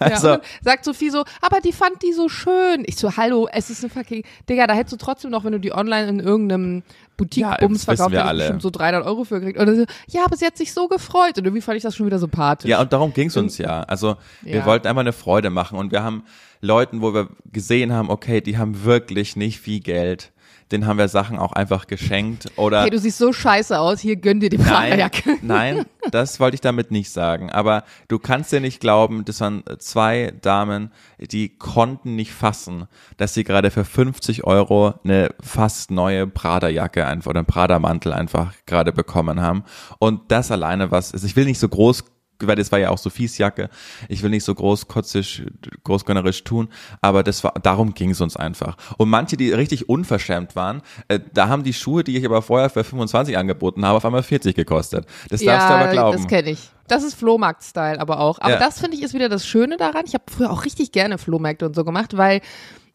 Ja, 0.00 0.06
Also- 0.08 0.28
dann 0.28 0.40
sagt 0.62 0.84
Sophie 0.84 1.10
so, 1.10 1.24
aber 1.40 1.60
die 1.60 1.72
fand 1.72 2.02
die 2.02 2.12
so 2.12 2.28
schön. 2.28 2.82
Ich 2.86 2.96
so, 2.96 3.16
hallo, 3.16 3.48
es 3.52 3.70
ist 3.70 3.84
eine 3.84 3.90
fucking, 3.92 4.24
Digga, 4.48 4.66
da 4.66 4.74
hättest 4.74 4.92
du 4.94 4.96
trotzdem 5.04 5.30
noch, 5.30 5.44
wenn 5.44 5.52
du 5.52 5.60
die 5.60 5.72
online 5.72 6.08
in 6.08 6.20
irgendeinem 6.20 6.76
Ja, 6.76 6.82
Boutique-Bums 7.24 7.72
wissen 7.74 7.84
verkauft 7.84 8.12
wir 8.12 8.24
alle. 8.24 8.60
so 8.60 8.70
300 8.70 9.04
Euro 9.06 9.24
für 9.24 9.40
gekriegt. 9.40 9.58
Und 9.58 9.74
so, 9.76 9.84
ja, 10.08 10.24
aber 10.24 10.36
sie 10.36 10.44
hat 10.46 10.56
sich 10.56 10.72
so 10.72 10.88
gefreut. 10.88 11.38
Und 11.38 11.44
irgendwie 11.44 11.60
fand 11.62 11.76
ich 11.76 11.82
das 11.82 11.96
schon 11.96 12.06
wieder 12.06 12.18
sympathisch. 12.18 12.68
Ja, 12.68 12.80
und 12.80 12.92
darum 12.92 13.12
ging's 13.12 13.36
uns 13.36 13.58
ja. 13.58 13.82
Also 13.82 14.16
wir 14.42 14.56
Ja. 14.56 14.66
wollten 14.66 14.86
einfach 14.86 15.00
eine 15.00 15.12
Freude 15.12 15.50
machen 15.50 15.78
und 15.78 15.92
wir 15.92 16.02
haben 16.02 16.24
Leuten, 16.60 17.02
wo 17.02 17.12
wir 17.14 17.28
gesehen 17.52 17.92
haben, 17.92 18.08
okay, 18.10 18.40
die 18.40 18.56
haben 18.58 18.84
wirklich 18.84 19.36
nicht 19.36 19.58
viel 19.60 19.80
Geld, 19.80 20.32
denen 20.72 20.86
haben 20.86 20.98
wir 20.98 21.08
Sachen 21.08 21.38
auch 21.38 21.52
einfach 21.52 21.86
geschenkt 21.86 22.50
oder 22.56 22.82
Hey, 22.82 22.90
du 22.90 22.98
siehst 22.98 23.18
so 23.18 23.32
scheiße 23.32 23.78
aus, 23.78 24.00
hier 24.00 24.16
gönn 24.16 24.40
dir 24.40 24.48
die 24.48 24.58
Nein, 24.58 24.66
Pragerjacke. 24.66 25.38
nein, 25.42 25.84
das 26.10 26.40
wollte 26.40 26.54
ich 26.54 26.60
damit 26.60 26.90
nicht 26.90 27.10
sagen. 27.10 27.50
Aber 27.50 27.84
du 28.08 28.18
kannst 28.18 28.52
dir 28.52 28.60
nicht 28.60 28.80
glauben, 28.80 29.24
das 29.24 29.40
waren 29.40 29.62
zwei 29.78 30.32
Damen, 30.40 30.90
die 31.18 31.56
konnten 31.56 32.16
nicht 32.16 32.32
fassen, 32.32 32.86
dass 33.16 33.34
sie 33.34 33.44
gerade 33.44 33.70
für 33.70 33.84
50 33.84 34.44
Euro 34.44 34.94
eine 35.04 35.30
fast 35.40 35.90
neue 35.90 36.26
Prada-Jacke 36.26 37.06
einfach 37.06 37.30
oder 37.30 37.40
einen 37.40 37.46
Prada-Mantel 37.46 38.12
einfach 38.12 38.54
gerade 38.66 38.92
bekommen 38.92 39.40
haben. 39.40 39.64
Und 39.98 40.32
das 40.32 40.50
alleine 40.50 40.90
was 40.90 41.12
ist. 41.12 41.24
Ich 41.24 41.36
will 41.36 41.44
nicht 41.44 41.58
so 41.58 41.68
groß 41.68 42.04
weil 42.46 42.56
das 42.56 42.72
war 42.72 42.78
ja 42.78 42.90
auch 42.90 42.98
Sophies 42.98 43.38
Jacke. 43.38 43.68
Ich 44.08 44.22
will 44.22 44.30
nicht 44.30 44.44
so 44.44 44.54
großkotzig, 44.54 45.44
großgönnerisch 45.84 46.44
tun, 46.44 46.68
aber 47.00 47.22
das 47.22 47.42
war, 47.44 47.54
darum 47.62 47.94
ging 47.94 48.10
es 48.10 48.20
uns 48.20 48.36
einfach. 48.36 48.76
Und 48.98 49.08
manche, 49.10 49.36
die 49.36 49.52
richtig 49.52 49.88
unverschämt 49.88 50.56
waren, 50.56 50.82
äh, 51.08 51.20
da 51.32 51.48
haben 51.48 51.62
die 51.62 51.72
Schuhe, 51.72 52.04
die 52.04 52.16
ich 52.16 52.24
aber 52.24 52.42
vorher 52.42 52.70
für 52.70 52.84
25 52.84 53.36
angeboten 53.36 53.84
habe, 53.84 53.96
auf 53.96 54.04
einmal 54.04 54.22
40 54.22 54.54
gekostet. 54.54 55.06
Das 55.28 55.42
darfst 55.42 55.68
du 55.68 55.74
aber 55.74 55.88
glauben. 55.92 56.16
das 56.18 56.26
kenne 56.28 56.50
ich. 56.50 56.70
Das 56.88 57.04
ist 57.04 57.14
Flohmarkt-Style 57.14 58.00
aber 58.00 58.20
auch. 58.20 58.38
Aber 58.40 58.54
Ja. 58.54 58.58
das 58.58 58.80
finde 58.80 58.96
ich 58.96 59.02
ist 59.02 59.14
wieder 59.14 59.28
das 59.28 59.46
Schöne 59.46 59.76
daran. 59.76 60.02
Ich 60.06 60.14
habe 60.14 60.24
früher 60.30 60.50
auch 60.50 60.64
richtig 60.64 60.92
gerne 60.92 61.16
Flohmärkte 61.16 61.64
und 61.66 61.74
so 61.74 61.84
gemacht, 61.84 62.16
weil 62.16 62.40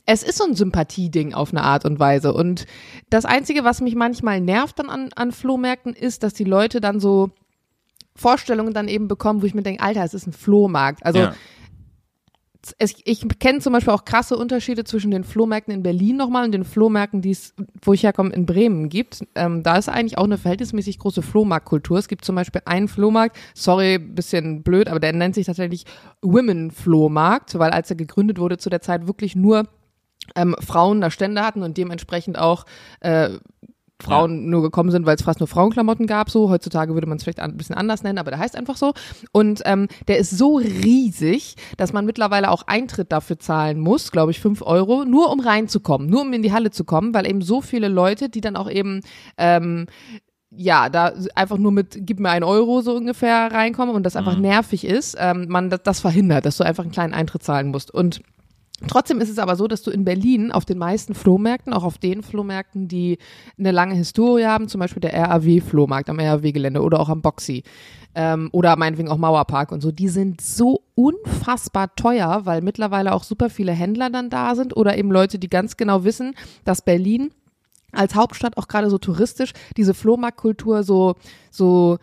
es 0.05 0.23
ist 0.23 0.37
so 0.37 0.45
ein 0.45 0.55
Sympathieding 0.55 1.33
auf 1.33 1.51
eine 1.51 1.63
Art 1.63 1.83
und 1.83 1.99
Weise. 1.99 2.33
Und 2.33 2.65
das 3.09 3.25
Einzige, 3.25 3.63
was 3.63 3.81
mich 3.81 3.95
manchmal 3.95 4.39
nervt 4.39 4.79
dann 4.79 4.89
an, 4.89 5.09
an 5.15 5.31
Flohmärkten, 5.31 5.93
ist, 5.93 6.23
dass 6.23 6.33
die 6.33 6.43
Leute 6.45 6.79
dann 6.79 6.99
so 6.99 7.31
Vorstellungen 8.17 8.73
dann 8.73 8.87
eben 8.87 9.07
bekommen, 9.07 9.41
wo 9.41 9.45
ich 9.45 9.53
mir 9.53 9.63
denke, 9.63 9.83
Alter, 9.83 10.03
es 10.03 10.13
ist 10.13 10.27
ein 10.27 10.33
Flohmarkt. 10.33 11.05
Also 11.05 11.19
ja. 11.19 11.33
es, 12.79 12.95
ich 13.05 13.25
kenne 13.39 13.59
zum 13.59 13.73
Beispiel 13.73 13.93
auch 13.93 14.05
krasse 14.05 14.35
Unterschiede 14.35 14.83
zwischen 14.83 15.11
den 15.11 15.23
Flohmärkten 15.23 15.73
in 15.73 15.83
Berlin 15.83 16.17
nochmal 16.17 16.45
und 16.45 16.51
den 16.51 16.65
Flohmärkten, 16.65 17.21
die 17.21 17.31
es, 17.31 17.53
wo 17.81 17.93
ich 17.93 18.03
herkomme, 18.03 18.33
in 18.33 18.45
Bremen 18.45 18.89
gibt. 18.89 19.23
Ähm, 19.35 19.61
da 19.63 19.77
ist 19.77 19.87
eigentlich 19.87 20.17
auch 20.17 20.23
eine 20.23 20.37
verhältnismäßig 20.37 20.99
große 20.99 21.21
Flohmarktkultur. 21.21 21.99
Es 21.99 22.07
gibt 22.07 22.25
zum 22.25 22.35
Beispiel 22.35 22.61
einen 22.65 22.87
Flohmarkt, 22.87 23.37
sorry, 23.53 23.99
bisschen 23.99 24.63
blöd, 24.63 24.89
aber 24.89 24.99
der 24.99 25.13
nennt 25.13 25.35
sich 25.35 25.45
tatsächlich 25.45 25.85
Women 26.21 26.71
Flohmarkt, 26.71 27.57
weil 27.59 27.71
als 27.71 27.89
er 27.91 27.95
gegründet 27.95 28.39
wurde, 28.39 28.57
zu 28.57 28.69
der 28.69 28.81
Zeit 28.81 29.07
wirklich 29.07 29.35
nur 29.35 29.67
ähm, 30.35 30.55
Frauen 30.59 31.01
da 31.01 31.11
Stände 31.11 31.43
hatten 31.43 31.63
und 31.63 31.77
dementsprechend 31.77 32.37
auch 32.37 32.65
äh, 32.99 33.29
Frauen 34.01 34.49
nur 34.49 34.61
gekommen 34.61 34.91
sind, 34.91 35.05
weil 35.05 35.15
es 35.15 35.23
fast 35.23 35.39
nur 35.39 35.47
Frauenklamotten 35.47 36.05
gab. 36.07 36.29
So 36.29 36.49
heutzutage 36.49 36.93
würde 36.93 37.07
man 37.07 37.17
es 37.17 37.23
vielleicht 37.23 37.39
ein 37.39 37.57
bisschen 37.57 37.75
anders 37.75 38.03
nennen, 38.03 38.19
aber 38.19 38.31
der 38.31 38.39
heißt 38.39 38.55
einfach 38.55 38.77
so. 38.77 38.93
Und 39.31 39.61
ähm, 39.65 39.87
der 40.07 40.17
ist 40.19 40.31
so 40.37 40.57
riesig, 40.57 41.55
dass 41.77 41.93
man 41.93 42.05
mittlerweile 42.05 42.51
auch 42.51 42.63
Eintritt 42.67 43.11
dafür 43.11 43.39
zahlen 43.39 43.79
muss, 43.79 44.11
glaube 44.11 44.31
ich, 44.31 44.39
fünf 44.39 44.61
Euro, 44.61 45.03
nur 45.05 45.31
um 45.31 45.39
reinzukommen, 45.39 46.07
nur 46.09 46.21
um 46.21 46.33
in 46.33 46.43
die 46.43 46.53
Halle 46.53 46.71
zu 46.71 46.83
kommen, 46.83 47.13
weil 47.13 47.27
eben 47.27 47.41
so 47.41 47.61
viele 47.61 47.87
Leute, 47.87 48.29
die 48.29 48.41
dann 48.41 48.55
auch 48.55 48.69
eben 48.69 49.01
ähm, 49.37 49.87
ja, 50.49 50.89
da 50.89 51.13
einfach 51.35 51.57
nur 51.57 51.71
mit 51.71 51.97
gib 52.01 52.19
mir 52.19 52.29
einen 52.29 52.45
Euro 52.45 52.81
so 52.81 52.95
ungefähr 52.95 53.51
reinkommen 53.51 53.93
und 53.95 54.03
das 54.03 54.15
einfach 54.15 54.35
Mhm. 54.35 54.43
nervig 54.43 54.85
ist, 54.85 55.17
ähm, 55.19 55.47
man 55.49 55.69
das, 55.69 55.81
das 55.83 55.99
verhindert, 55.99 56.45
dass 56.45 56.57
du 56.57 56.63
einfach 56.63 56.83
einen 56.83 56.93
kleinen 56.93 57.13
Eintritt 57.13 57.43
zahlen 57.43 57.67
musst. 57.67 57.93
Und 57.93 58.21
Trotzdem 58.87 59.19
ist 59.21 59.29
es 59.29 59.39
aber 59.39 59.55
so, 59.55 59.67
dass 59.67 59.81
du 59.81 59.89
in 59.89 60.05
Berlin 60.05 60.51
auf 60.51 60.63
den 60.63 60.77
meisten 60.77 61.15
Flohmärkten, 61.15 61.73
auch 61.73 61.83
auf 61.83 61.97
den 61.97 62.21
Flohmärkten, 62.21 62.87
die 62.87 63.17
eine 63.57 63.71
lange 63.71 63.95
Historie 63.95 64.45
haben, 64.45 64.67
zum 64.67 64.79
Beispiel 64.79 65.01
der 65.01 65.13
RAW-Flohmarkt 65.13 66.09
am 66.11 66.19
RAW-Gelände 66.19 66.81
oder 66.81 66.99
auch 66.99 67.09
am 67.09 67.23
Boxy 67.23 67.63
ähm, 68.13 68.49
oder 68.51 68.75
meinetwegen 68.75 69.09
auch 69.09 69.17
Mauerpark 69.17 69.71
und 69.71 69.81
so, 69.81 69.91
die 69.91 70.09
sind 70.09 70.41
so 70.41 70.83
unfassbar 70.93 71.95
teuer, 71.95 72.41
weil 72.45 72.61
mittlerweile 72.61 73.13
auch 73.13 73.23
super 73.23 73.49
viele 73.49 73.71
Händler 73.71 74.11
dann 74.11 74.29
da 74.29 74.53
sind 74.53 74.77
oder 74.77 74.95
eben 74.95 75.11
Leute, 75.11 75.39
die 75.39 75.49
ganz 75.49 75.75
genau 75.75 76.03
wissen, 76.03 76.35
dass 76.63 76.83
Berlin 76.83 77.31
als 77.91 78.13
Hauptstadt 78.13 78.57
auch 78.57 78.67
gerade 78.67 78.91
so 78.91 78.99
touristisch 78.99 79.53
diese 79.75 79.95
Flohmarktkultur 79.95 80.83
so 80.83 81.15
so 81.49 81.97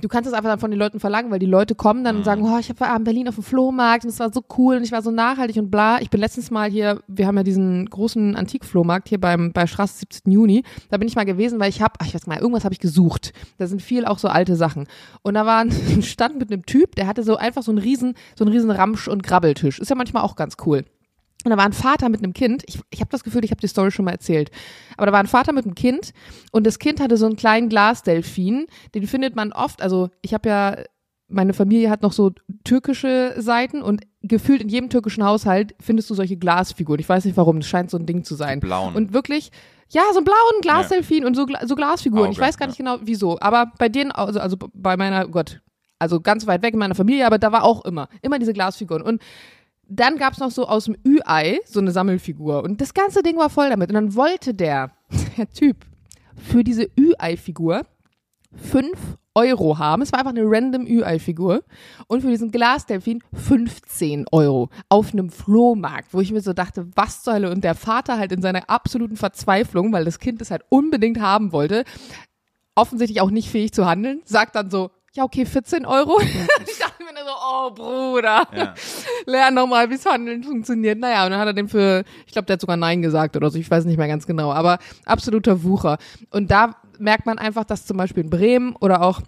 du 0.00 0.08
kannst 0.08 0.28
es 0.28 0.34
einfach 0.34 0.50
dann 0.50 0.58
von 0.58 0.70
den 0.70 0.78
Leuten 0.78 1.00
verlangen, 1.00 1.30
weil 1.30 1.38
die 1.38 1.46
Leute 1.46 1.74
kommen 1.74 2.04
dann 2.04 2.16
und 2.16 2.24
sagen, 2.24 2.42
oh, 2.44 2.58
ich 2.58 2.68
war 2.80 2.96
in 2.96 3.04
Berlin 3.04 3.28
auf 3.28 3.36
dem 3.36 3.44
Flohmarkt 3.44 4.04
und 4.04 4.10
es 4.10 4.18
war 4.18 4.32
so 4.32 4.42
cool 4.56 4.76
und 4.76 4.84
ich 4.84 4.92
war 4.92 5.02
so 5.02 5.10
nachhaltig 5.10 5.56
und 5.56 5.70
bla. 5.70 6.00
Ich 6.00 6.10
bin 6.10 6.20
letztens 6.20 6.50
mal 6.50 6.70
hier, 6.70 7.00
wir 7.06 7.26
haben 7.26 7.36
ja 7.36 7.42
diesen 7.42 7.88
großen 7.88 8.36
Antikflohmarkt 8.36 9.08
hier 9.08 9.20
beim 9.20 9.52
bei 9.52 9.66
Straße 9.66 9.98
17. 9.98 10.32
Juni. 10.32 10.64
Da 10.90 10.96
bin 10.98 11.08
ich 11.08 11.16
mal 11.16 11.24
gewesen, 11.24 11.60
weil 11.60 11.70
ich 11.70 11.80
habe, 11.80 11.94
ich 12.04 12.14
weiß 12.14 12.26
mal, 12.26 12.38
irgendwas 12.38 12.64
habe 12.64 12.74
ich 12.74 12.80
gesucht. 12.80 13.32
Da 13.58 13.66
sind 13.66 13.82
viel 13.82 14.04
auch 14.04 14.18
so 14.18 14.28
alte 14.28 14.56
Sachen. 14.56 14.86
Und 15.22 15.34
da 15.34 15.46
war 15.46 15.60
ein 15.60 15.72
Stand 16.02 16.38
mit 16.38 16.52
einem 16.52 16.66
Typ, 16.66 16.94
der 16.96 17.06
hatte 17.06 17.22
so 17.22 17.36
einfach 17.36 17.62
so 17.62 17.70
einen 17.70 17.78
riesen 17.78 18.14
so 18.36 18.44
einen 18.44 18.52
riesen 18.52 18.70
Ramsch 18.70 19.08
und 19.08 19.22
Grabbeltisch. 19.22 19.78
Ist 19.78 19.90
ja 19.90 19.96
manchmal 19.96 20.22
auch 20.22 20.36
ganz 20.36 20.56
cool. 20.66 20.84
Und 21.44 21.50
da 21.50 21.56
war 21.56 21.64
ein 21.64 21.72
Vater 21.72 22.08
mit 22.08 22.22
einem 22.22 22.34
Kind. 22.34 22.62
Ich, 22.66 22.80
ich 22.90 23.00
habe 23.00 23.10
das 23.10 23.24
Gefühl, 23.24 23.44
ich 23.44 23.50
habe 23.50 23.60
die 23.60 23.66
Story 23.66 23.90
schon 23.90 24.04
mal 24.04 24.12
erzählt. 24.12 24.50
Aber 24.96 25.06
da 25.06 25.12
war 25.12 25.20
ein 25.20 25.26
Vater 25.26 25.52
mit 25.52 25.64
einem 25.64 25.74
Kind 25.74 26.12
und 26.52 26.66
das 26.66 26.78
Kind 26.78 27.00
hatte 27.00 27.16
so 27.16 27.26
einen 27.26 27.36
kleinen 27.36 27.68
Glasdelfin. 27.68 28.66
Den 28.94 29.06
findet 29.06 29.34
man 29.34 29.52
oft. 29.52 29.82
Also 29.82 30.10
ich 30.22 30.34
habe 30.34 30.48
ja, 30.48 30.76
meine 31.28 31.52
Familie 31.52 31.90
hat 31.90 32.02
noch 32.02 32.12
so 32.12 32.32
türkische 32.64 33.34
Seiten 33.38 33.82
und 33.82 34.02
gefühlt 34.22 34.62
in 34.62 34.68
jedem 34.68 34.90
türkischen 34.90 35.24
Haushalt 35.24 35.74
findest 35.80 36.10
du 36.10 36.14
solche 36.14 36.36
Glasfiguren. 36.36 37.00
Ich 37.00 37.08
weiß 37.08 37.24
nicht 37.24 37.36
warum, 37.36 37.60
das 37.60 37.68
scheint 37.68 37.90
so 37.90 37.96
ein 37.96 38.06
Ding 38.06 38.24
zu 38.24 38.34
sein. 38.34 38.60
blauen. 38.60 38.94
Und 38.94 39.12
wirklich, 39.12 39.50
ja, 39.88 40.02
so 40.12 40.18
einen 40.18 40.24
blauen 40.24 40.60
Glasdelfin 40.60 41.24
und 41.24 41.34
so, 41.34 41.46
so 41.64 41.74
Glasfiguren. 41.74 42.30
ich 42.30 42.38
Auge, 42.38 42.46
weiß 42.46 42.56
gar 42.56 42.66
nicht 42.66 42.78
genau 42.78 42.98
wieso. 43.02 43.40
Aber 43.40 43.72
bei 43.78 43.88
denen, 43.88 44.12
also, 44.12 44.38
also 44.38 44.56
bei 44.72 44.96
meiner, 44.96 45.26
Gott, 45.26 45.60
also 45.98 46.20
ganz 46.20 46.46
weit 46.46 46.62
weg 46.62 46.74
in 46.74 46.80
meiner 46.80 46.94
Familie, 46.94 47.26
aber 47.26 47.38
da 47.38 47.52
war 47.52 47.64
auch 47.64 47.84
immer, 47.84 48.08
immer 48.22 48.38
diese 48.38 48.52
Glasfiguren. 48.52 49.02
Und 49.02 49.22
dann 49.94 50.16
gab's 50.16 50.38
noch 50.38 50.50
so 50.50 50.66
aus 50.66 50.86
dem 50.86 50.96
Ü-Ei 51.06 51.60
so 51.66 51.80
eine 51.80 51.90
Sammelfigur. 51.92 52.62
Und 52.62 52.80
das 52.80 52.94
ganze 52.94 53.22
Ding 53.22 53.36
war 53.36 53.50
voll 53.50 53.68
damit. 53.68 53.90
Und 53.90 53.94
dann 53.94 54.14
wollte 54.14 54.54
der, 54.54 54.92
der 55.36 55.48
Typ, 55.50 55.76
für 56.36 56.64
diese 56.64 56.88
Ü-Ei-Figur 56.98 57.82
fünf 58.54 58.98
Euro 59.34 59.78
haben. 59.78 60.02
Es 60.02 60.12
war 60.12 60.18
einfach 60.18 60.32
eine 60.32 60.44
random 60.44 60.86
Ü-Ei-Figur. 60.86 61.62
Und 62.06 62.22
für 62.22 62.28
diesen 62.28 62.50
Glasdelfin 62.50 63.22
15 63.32 64.26
Euro 64.30 64.68
auf 64.88 65.12
einem 65.12 65.30
Flohmarkt, 65.30 66.12
wo 66.12 66.20
ich 66.20 66.32
mir 66.32 66.40
so 66.40 66.52
dachte, 66.52 66.86
was 66.94 67.22
zur 67.22 67.34
Hölle? 67.34 67.50
Und 67.50 67.64
der 67.64 67.74
Vater 67.74 68.18
halt 68.18 68.32
in 68.32 68.42
seiner 68.42 68.68
absoluten 68.68 69.16
Verzweiflung, 69.16 69.92
weil 69.92 70.04
das 70.04 70.18
Kind 70.18 70.42
es 70.42 70.50
halt 70.50 70.62
unbedingt 70.68 71.20
haben 71.20 71.52
wollte, 71.52 71.84
offensichtlich 72.74 73.20
auch 73.20 73.30
nicht 73.30 73.50
fähig 73.50 73.72
zu 73.72 73.86
handeln, 73.86 74.22
sagt 74.24 74.54
dann 74.54 74.70
so, 74.70 74.90
ja, 75.14 75.24
okay, 75.24 75.44
14 75.44 75.84
Euro. 75.84 76.18
ich 76.20 76.78
dachte 76.78 77.04
mir 77.04 77.12
so, 77.24 77.32
oh 77.46 77.70
Bruder, 77.70 78.48
Ja. 78.54 78.74
Lern 79.26 79.56
doch 79.56 79.66
mal, 79.66 79.90
wie's 79.90 80.06
Handeln 80.06 80.42
funktioniert. 80.42 80.98
Naja, 80.98 81.24
und 81.24 81.30
dann 81.30 81.40
hat 81.40 81.48
er 81.48 81.54
den 81.54 81.68
für, 81.68 82.04
ich 82.26 82.32
glaube, 82.32 82.46
der 82.46 82.54
hat 82.54 82.60
sogar 82.60 82.76
Nein 82.76 83.02
gesagt 83.02 83.36
oder 83.36 83.50
so, 83.50 83.58
ich 83.58 83.70
weiß 83.70 83.84
nicht 83.84 83.98
mehr 83.98 84.08
ganz 84.08 84.26
genau, 84.26 84.52
aber 84.52 84.78
absoluter 85.04 85.62
Wucher. 85.62 85.98
Und 86.30 86.50
da 86.50 86.76
merkt 86.98 87.26
man 87.26 87.38
einfach, 87.38 87.64
dass 87.64 87.86
zum 87.86 87.96
Beispiel 87.96 88.24
in 88.24 88.30
Bremen 88.30 88.76
oder 88.76 89.02
auch 89.02 89.20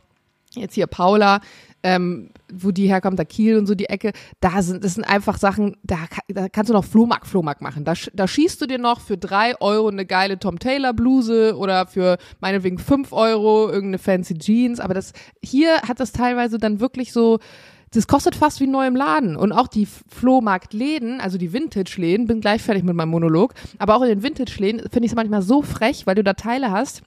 jetzt 0.54 0.74
hier 0.74 0.86
Paula, 0.86 1.40
ähm, 1.82 2.30
wo 2.50 2.70
die 2.70 2.88
herkommt, 2.88 3.18
da 3.18 3.24
Kiel 3.24 3.58
und 3.58 3.66
so 3.66 3.74
die 3.74 3.90
Ecke, 3.90 4.12
da 4.40 4.62
sind, 4.62 4.84
das 4.84 4.94
sind 4.94 5.04
einfach 5.04 5.36
Sachen, 5.36 5.76
da, 5.82 5.98
da 6.28 6.48
kannst 6.48 6.70
du 6.70 6.72
noch 6.72 6.84
Flohmarkt, 6.84 7.26
Flohmarkt 7.26 7.60
machen. 7.60 7.84
Da, 7.84 7.92
da 8.14 8.26
schießt 8.26 8.60
du 8.62 8.66
dir 8.66 8.78
noch 8.78 9.00
für 9.00 9.18
drei 9.18 9.60
Euro 9.60 9.88
eine 9.88 10.06
geile 10.06 10.38
Tom 10.38 10.58
Taylor 10.58 10.94
Bluse 10.94 11.56
oder 11.58 11.86
für 11.86 12.16
meinetwegen 12.40 12.78
fünf 12.78 13.12
Euro 13.12 13.66
irgendeine 13.68 13.98
fancy 13.98 14.38
Jeans. 14.38 14.80
Aber 14.80 14.94
das, 14.94 15.12
hier 15.42 15.82
hat 15.82 16.00
das 16.00 16.12
teilweise 16.12 16.58
dann 16.58 16.80
wirklich 16.80 17.12
so, 17.12 17.38
das 17.96 18.06
kostet 18.06 18.36
fast 18.36 18.60
wie 18.60 18.66
neu 18.66 18.86
im 18.86 18.96
Laden. 18.96 19.36
Und 19.36 19.52
auch 19.52 19.68
die 19.68 19.86
Flohmarktläden, 19.86 21.20
also 21.20 21.38
die 21.38 21.52
Vintage-Läden, 21.52 22.26
bin 22.26 22.40
gleich 22.40 22.62
fertig 22.62 22.84
mit 22.84 22.94
meinem 22.94 23.10
Monolog, 23.10 23.54
aber 23.78 23.96
auch 23.96 24.02
in 24.02 24.08
den 24.08 24.22
Vintage-Läden 24.22 24.80
finde 24.90 25.06
ich 25.06 25.12
es 25.12 25.16
manchmal 25.16 25.42
so 25.42 25.62
frech, 25.62 26.06
weil 26.06 26.14
du 26.14 26.24
da 26.24 26.34
Teile 26.34 26.70
hast, 26.70 27.02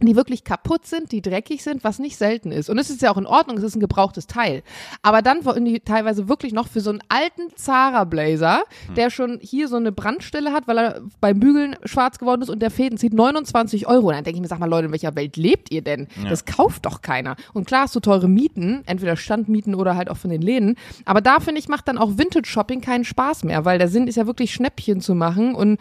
die 0.00 0.16
wirklich 0.16 0.44
kaputt 0.44 0.86
sind, 0.86 1.12
die 1.12 1.22
dreckig 1.22 1.62
sind, 1.62 1.84
was 1.84 1.98
nicht 1.98 2.16
selten 2.16 2.52
ist. 2.52 2.68
Und 2.70 2.78
es 2.78 2.90
ist 2.90 3.02
ja 3.02 3.10
auch 3.10 3.16
in 3.16 3.26
Ordnung, 3.26 3.56
es 3.58 3.64
ist 3.64 3.76
ein 3.76 3.80
gebrauchtes 3.80 4.26
Teil. 4.26 4.62
Aber 5.02 5.22
dann 5.22 5.44
wollen 5.44 5.64
die 5.64 5.80
teilweise 5.80 6.28
wirklich 6.28 6.52
noch 6.52 6.68
für 6.68 6.80
so 6.80 6.90
einen 6.90 7.02
alten 7.08 7.54
Zara-Blazer, 7.56 8.64
der 8.96 9.10
schon 9.10 9.38
hier 9.40 9.68
so 9.68 9.76
eine 9.76 9.92
Brandstelle 9.92 10.52
hat, 10.52 10.66
weil 10.66 10.78
er 10.78 11.02
beim 11.20 11.40
Bügeln 11.40 11.76
schwarz 11.84 12.18
geworden 12.18 12.42
ist 12.42 12.50
und 12.50 12.60
der 12.60 12.70
Fäden 12.70 12.98
zieht 12.98 13.14
29 13.14 13.86
Euro. 13.86 14.08
Und 14.08 14.14
dann 14.14 14.24
denke 14.24 14.36
ich 14.36 14.42
mir, 14.42 14.48
sag 14.48 14.58
mal 14.58 14.68
Leute, 14.68 14.86
in 14.86 14.92
welcher 14.92 15.14
Welt 15.14 15.36
lebt 15.36 15.70
ihr 15.70 15.82
denn? 15.82 16.08
Das 16.28 16.44
kauft 16.44 16.86
doch 16.86 17.02
keiner. 17.02 17.36
Und 17.52 17.66
klar 17.66 17.82
hast 17.82 17.94
du 17.94 18.00
teure 18.00 18.28
Mieten, 18.28 18.82
entweder 18.86 19.16
Standmieten 19.16 19.74
oder 19.74 19.96
halt 19.96 20.10
auch 20.10 20.16
von 20.16 20.30
den 20.30 20.42
Läden. 20.42 20.76
Aber 21.04 21.20
da 21.20 21.40
finde 21.40 21.60
ich, 21.60 21.68
macht 21.68 21.88
dann 21.88 21.98
auch 21.98 22.18
Vintage-Shopping 22.18 22.80
keinen 22.80 23.04
Spaß 23.04 23.44
mehr, 23.44 23.64
weil 23.64 23.78
der 23.78 23.88
Sinn 23.88 24.06
ist 24.06 24.16
ja 24.16 24.26
wirklich 24.26 24.52
Schnäppchen 24.52 25.00
zu 25.00 25.14
machen 25.14 25.54
und 25.54 25.78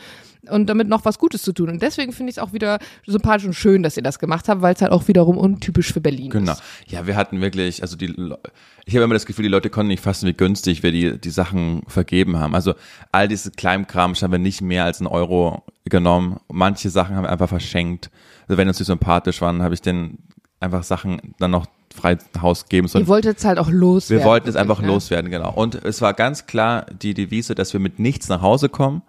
und 0.49 0.67
damit 0.67 0.88
noch 0.88 1.06
was 1.06 1.19
Gutes 1.19 1.41
zu 1.41 1.53
tun. 1.53 1.69
Und 1.69 1.82
deswegen 1.82 2.12
finde 2.12 2.29
ich 2.32 2.38
es 2.38 2.43
auch 2.43 2.53
wieder 2.53 2.79
sympathisch 3.06 3.45
und 3.45 3.53
schön, 3.53 3.84
dass 3.84 3.97
ihr 3.97 4.03
das 4.03 4.19
gemacht 4.19 4.47
habt, 4.49 4.62
weil 4.62 4.73
es 4.75 4.82
halt 4.82 4.91
auch 4.91 5.08
wiederum 5.08 5.38
untypisch 5.38 5.93
für 5.93 6.01
Berlin 6.01 6.29
Genau. 6.32 6.51
ist. 6.53 6.63
Ja, 6.88 7.08
wir 7.08 7.15
hatten 7.15 7.41
wirklich, 7.41 7.82
also 7.82 7.95
die, 7.95 8.08
Le- 8.08 8.39
ich 8.86 8.95
habe 8.95 9.03
immer 9.06 9.13
das 9.13 9.25
Gefühl, 9.25 9.43
die 9.43 9.49
Leute 9.49 9.69
konnten 9.69 9.88
nicht 9.89 10.03
fassen, 10.03 10.27
wie 10.27 10.34
günstig 10.34 10.84
wir 10.84 10.91
die, 10.91 11.17
die 11.19 11.29
Sachen 11.29 11.82
vergeben 11.88 12.38
haben. 12.39 12.56
Also 12.56 12.73
all 13.12 13.27
diese 13.27 13.51
Kleinkram 13.51 14.13
haben 14.15 14.32
wir 14.32 14.39
nicht 14.39 14.62
mehr 14.62 14.86
als 14.86 14.99
einen 14.99 15.08
Euro 15.08 15.63
genommen. 15.86 16.38
Manche 16.51 16.89
Sachen 16.89 17.15
haben 17.15 17.23
wir 17.23 17.29
einfach 17.32 17.49
verschenkt. 17.49 18.10
Also 18.47 18.58
wenn 18.58 18.67
uns 18.67 18.77
die 18.77 18.84
sympathisch 18.84 19.41
waren, 19.41 19.62
habe 19.62 19.73
ich 19.73 19.82
den 19.82 20.17
einfach 20.60 20.84
Sachen 20.84 21.34
dann 21.39 21.51
noch 21.51 21.65
frei 21.95 22.17
Haus 22.41 22.65
geben 22.65 22.88
sollen. 22.88 23.03
Ihr 23.03 23.08
wolltet 23.08 23.38
es 23.38 23.45
halt 23.45 23.60
auch 23.60 23.69
loswerden. 23.69 24.23
Wir 24.23 24.29
wollten 24.29 24.49
es 24.49 24.56
einfach 24.56 24.82
ne? 24.82 24.88
loswerden, 24.88 25.29
genau. 25.29 25.53
Und 25.53 25.75
es 25.75 26.01
war 26.01 26.13
ganz 26.13 26.47
klar 26.47 26.86
die 27.01 27.13
Devise, 27.13 27.53
dass 27.53 27.71
wir 27.73 27.79
mit 27.79 27.99
nichts 27.99 28.29
nach 28.29 28.41
Hause 28.41 28.67
kommen. 28.67 29.03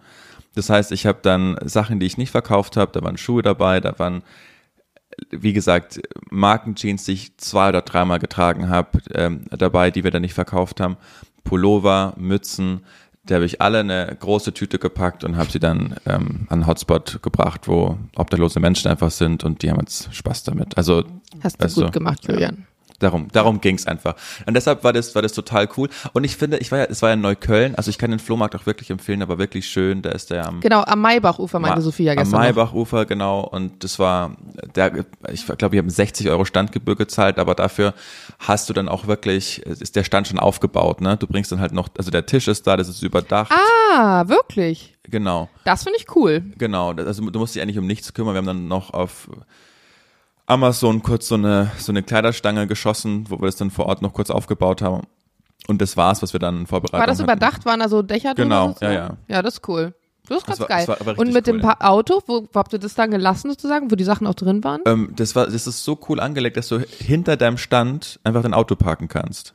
Das 0.55 0.71
heißt, 0.71 0.93
ich 0.93 1.07
habe 1.07 1.19
dann 1.23 1.57
Sachen, 1.65 2.01
die 2.01 2.07
ich 2.07 2.19
nicht 2.19 2.31
verkauft 2.31 2.77
habe, 2.77 2.93
da 2.93 3.03
waren 3.03 3.17
Schuhe 3.17 3.43
dabei, 3.43 3.81
da 3.81 3.99
waren, 3.99 4.23
wie 5.31 5.53
gesagt, 5.53 6.01
Markenjeans, 6.31 7.05
die 7.05 7.13
ich 7.13 7.37
zwei 7.39 7.69
oder 7.71 7.83
dreimal 7.83 8.19
getragen 8.19 8.69
habe, 8.69 8.99
ähm, 9.13 9.45
dabei, 9.51 9.91
die 9.91 10.05
wir 10.05 10.11
dann 10.11 10.23
nicht 10.23 10.35
verkauft 10.35 10.81
haben, 10.81 10.97
Pullover, 11.43 12.15
Mützen, 12.17 12.85
da 13.27 13.37
habe 13.37 13.47
ich 13.47 13.61
alle 13.61 13.81
in 13.81 13.91
eine 13.91 14.15
große 14.15 14.53
Tüte 14.53 14.79
gepackt 14.79 15.25
und 15.25 15.37
habe 15.37 15.51
sie 15.51 15.59
dann 15.59 15.97
ähm, 16.05 16.47
an 16.49 16.61
einen 16.61 16.67
Hotspot 16.67 17.21
gebracht, 17.23 17.69
wo 17.69 17.99
obdachlose 18.17 18.61
Menschen 18.61 18.91
einfach 18.91 19.11
sind 19.11 19.45
und 19.45 19.63
die 19.63 19.71
haben 19.71 19.81
jetzt 19.81 20.15
Spaß 20.15 20.45
damit. 20.45 20.77
Also 20.77 21.05
Hast 21.43 21.61
du 21.63 21.83
gut 21.83 21.93
gemacht, 21.93 22.27
Julian. 22.27 22.67
Darum, 23.05 23.29
darum 23.33 23.61
ging's 23.61 23.87
einfach. 23.87 24.15
Und 24.47 24.55
deshalb 24.55 24.83
war 24.83 24.93
das, 24.93 25.15
war 25.15 25.23
das 25.23 25.33
total 25.33 25.69
cool. 25.77 25.89
Und 26.13 26.25
ich 26.25 26.37
finde, 26.37 26.57
ich 26.59 26.73
war 26.73 26.79
ja, 26.81 26.85
es 26.87 27.03
war 27.03 27.11
ja 27.11 27.15
in 27.15 27.21
Neukölln, 27.21 27.75
also 27.75 27.91
ich 27.91 27.99
kann 27.99 28.11
den 28.11 28.19
Flohmarkt 28.19 28.57
auch 28.57 28.67
wirklich 28.67 28.91
empfehlen, 28.91 29.23
aber 29.23 29.39
wirklich 29.39 29.67
schön. 29.69 30.03
Da 30.03 30.11
ist 30.11 30.31
der 30.31 30.47
am, 30.49 30.61
Genau, 30.61 30.83
am 30.83 31.01
Maibachufer 31.01 31.59
meinte 31.61 31.79
Ma- 31.79 31.83
Sophia 31.83 32.13
am 32.13 32.19
gestern. 32.19 32.33
noch. 32.41 32.47
Maybachufer, 32.47 33.05
genau. 33.07 33.41
Und 33.41 33.85
das 33.85 33.99
war, 33.99 34.37
der, 34.75 35.05
ich 35.33 35.47
glaube, 35.47 35.77
ich 35.77 35.79
habe 35.79 35.91
60 35.91 36.29
Euro 36.31 36.45
Standgebühr 36.45 36.97
gezahlt, 36.97 37.39
aber 37.39 37.55
dafür 37.55 37.95
hast 38.39 38.69
du 38.69 38.73
dann 38.73 38.89
auch 38.89 39.07
wirklich, 39.07 39.61
ist 39.65 39.95
der 39.97 40.05
Stand 40.05 40.29
schon 40.29 40.39
aufgebaut, 40.39 41.01
ne? 41.01 41.17
Du 41.17 41.27
bringst 41.27 41.53
dann 41.53 41.61
halt 41.61 41.73
noch, 41.73 41.89
also 41.99 42.11
der 42.11 42.27
Tisch 42.27 42.49
ist 42.49 42.67
da, 42.67 42.77
das 42.77 42.89
ist 42.89 43.03
überdacht. 43.03 43.53
Ah, 43.93 44.25
wirklich? 44.29 44.95
Genau. 45.05 45.49
Das 45.65 45.83
finde 45.85 45.99
ich 45.99 46.07
cool. 46.17 46.43
Genau, 46.57 46.93
also 46.93 47.29
du 47.31 47.39
musst 47.39 47.55
dich 47.55 47.61
eigentlich 47.63 47.79
um 47.79 47.87
nichts 47.87 48.15
kümmern. 48.15 48.35
Wir 48.35 48.39
haben 48.39 48.47
dann 48.47 48.69
noch 48.69 48.95
auf 48.95 49.29
Amazon 50.47 51.03
kurz 51.03 51.29
so 51.29 51.37
eine, 51.37 51.71
so 51.79 51.91
eine 51.93 52.03
Kleiderstange 52.03 52.67
geschossen, 52.67 53.25
wo 53.29 53.39
wir 53.41 53.47
das 53.47 53.57
dann 53.57 53.71
vor 53.71 53.87
Ort 53.87 54.03
noch 54.03 54.13
kurz 54.13 54.31
aufgebaut 54.31 54.83
haben. 54.83 55.07
Und 55.67 55.81
das 55.81 55.97
war's, 55.97 56.21
was 56.23 56.33
wir 56.35 56.41
dann 56.41 56.61
in 56.61 56.67
Vorbereitung 56.67 57.01
War 57.01 57.07
das 57.07 57.19
hatten. 57.19 57.25
überdacht? 57.31 57.65
Waren 57.65 57.81
da 57.81 57.89
so 57.89 58.03
Dächer 58.03 58.35
drüber? 58.35 58.43
Genau, 58.45 58.75
ja, 58.83 58.93
ja. 58.93 59.17
Ja, 59.29 59.43
das 59.43 59.55
ist 59.55 59.69
cool. 59.69 59.95
Das 60.29 60.39
ist 60.39 60.47
ganz 60.47 60.59
Das 60.59 60.69
war- 60.89 60.97
geil. 60.97 60.97
das 61.07 61.19
Und 61.19 61.33
mit 61.33 61.47
dem 61.47 61.57
cool, 61.57 61.63
Pa- 61.63 61.87
Auto, 61.87 62.21
wo, 62.27 62.47
wo 62.53 62.59
habt 62.59 62.73
ihr 62.75 62.79
das 62.79 62.95
dann 62.95 63.11
gelassen 63.11 63.51
sozusagen, 63.51 63.91
wo 63.91 63.95
die 63.95 64.05
Sachen 64.05 64.27
auch 64.27 64.35
drin 64.35 64.63
waren? 64.65 64.81
Ähm, 64.87 65.13
das 65.17 65.35
war, 65.37 65.47
das 65.47 65.67
ist 65.67 65.85
so 65.85 65.99
cool 66.09 66.21
angelegt, 66.21 66.57
dass 66.59 66.69
du 66.69 66.79
hinter 66.81 67.37
deinem 67.37 67.57
Stand 67.59 68.21
einfach 68.25 68.43
dein 68.43 68.55
Auto 68.55 68.75
parken 68.77 69.09
kannst. 69.09 69.55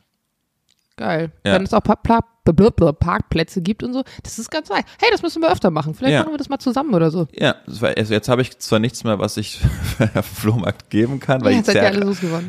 Geil. 0.96 1.32
Ja. 1.46 1.54
Wenn 1.54 1.62
es 1.62 1.72
auch 1.74 1.82
pa 1.82 1.94
Pla 1.96 2.20
Blablabla 2.52 2.92
Parkplätze 2.92 3.60
gibt 3.62 3.82
und 3.82 3.92
so. 3.92 4.02
Das 4.22 4.38
ist 4.38 4.50
ganz 4.50 4.68
geil. 4.68 4.82
Hey, 5.00 5.08
das 5.12 5.22
müssen 5.22 5.42
wir 5.42 5.50
öfter 5.50 5.70
machen. 5.70 5.94
Vielleicht 5.94 6.14
Ja. 6.14 6.20
machen 6.20 6.32
wir 6.34 6.38
das 6.38 6.48
mal 6.48 6.58
zusammen 6.58 6.94
oder 6.94 7.10
so. 7.10 7.26
Ja, 7.32 7.56
also 7.66 8.14
jetzt 8.14 8.28
habe 8.28 8.42
ich 8.42 8.58
zwar 8.58 8.78
nichts 8.78 9.04
mehr, 9.04 9.18
was 9.18 9.36
ich 9.36 9.60
auf 10.14 10.26
Flohmarkt 10.26 10.90
geben 10.90 11.20
kann, 11.20 11.42
weil 11.42 11.52
Ja, 11.52 11.58
ich 11.60 11.66
sehr, 11.66 11.92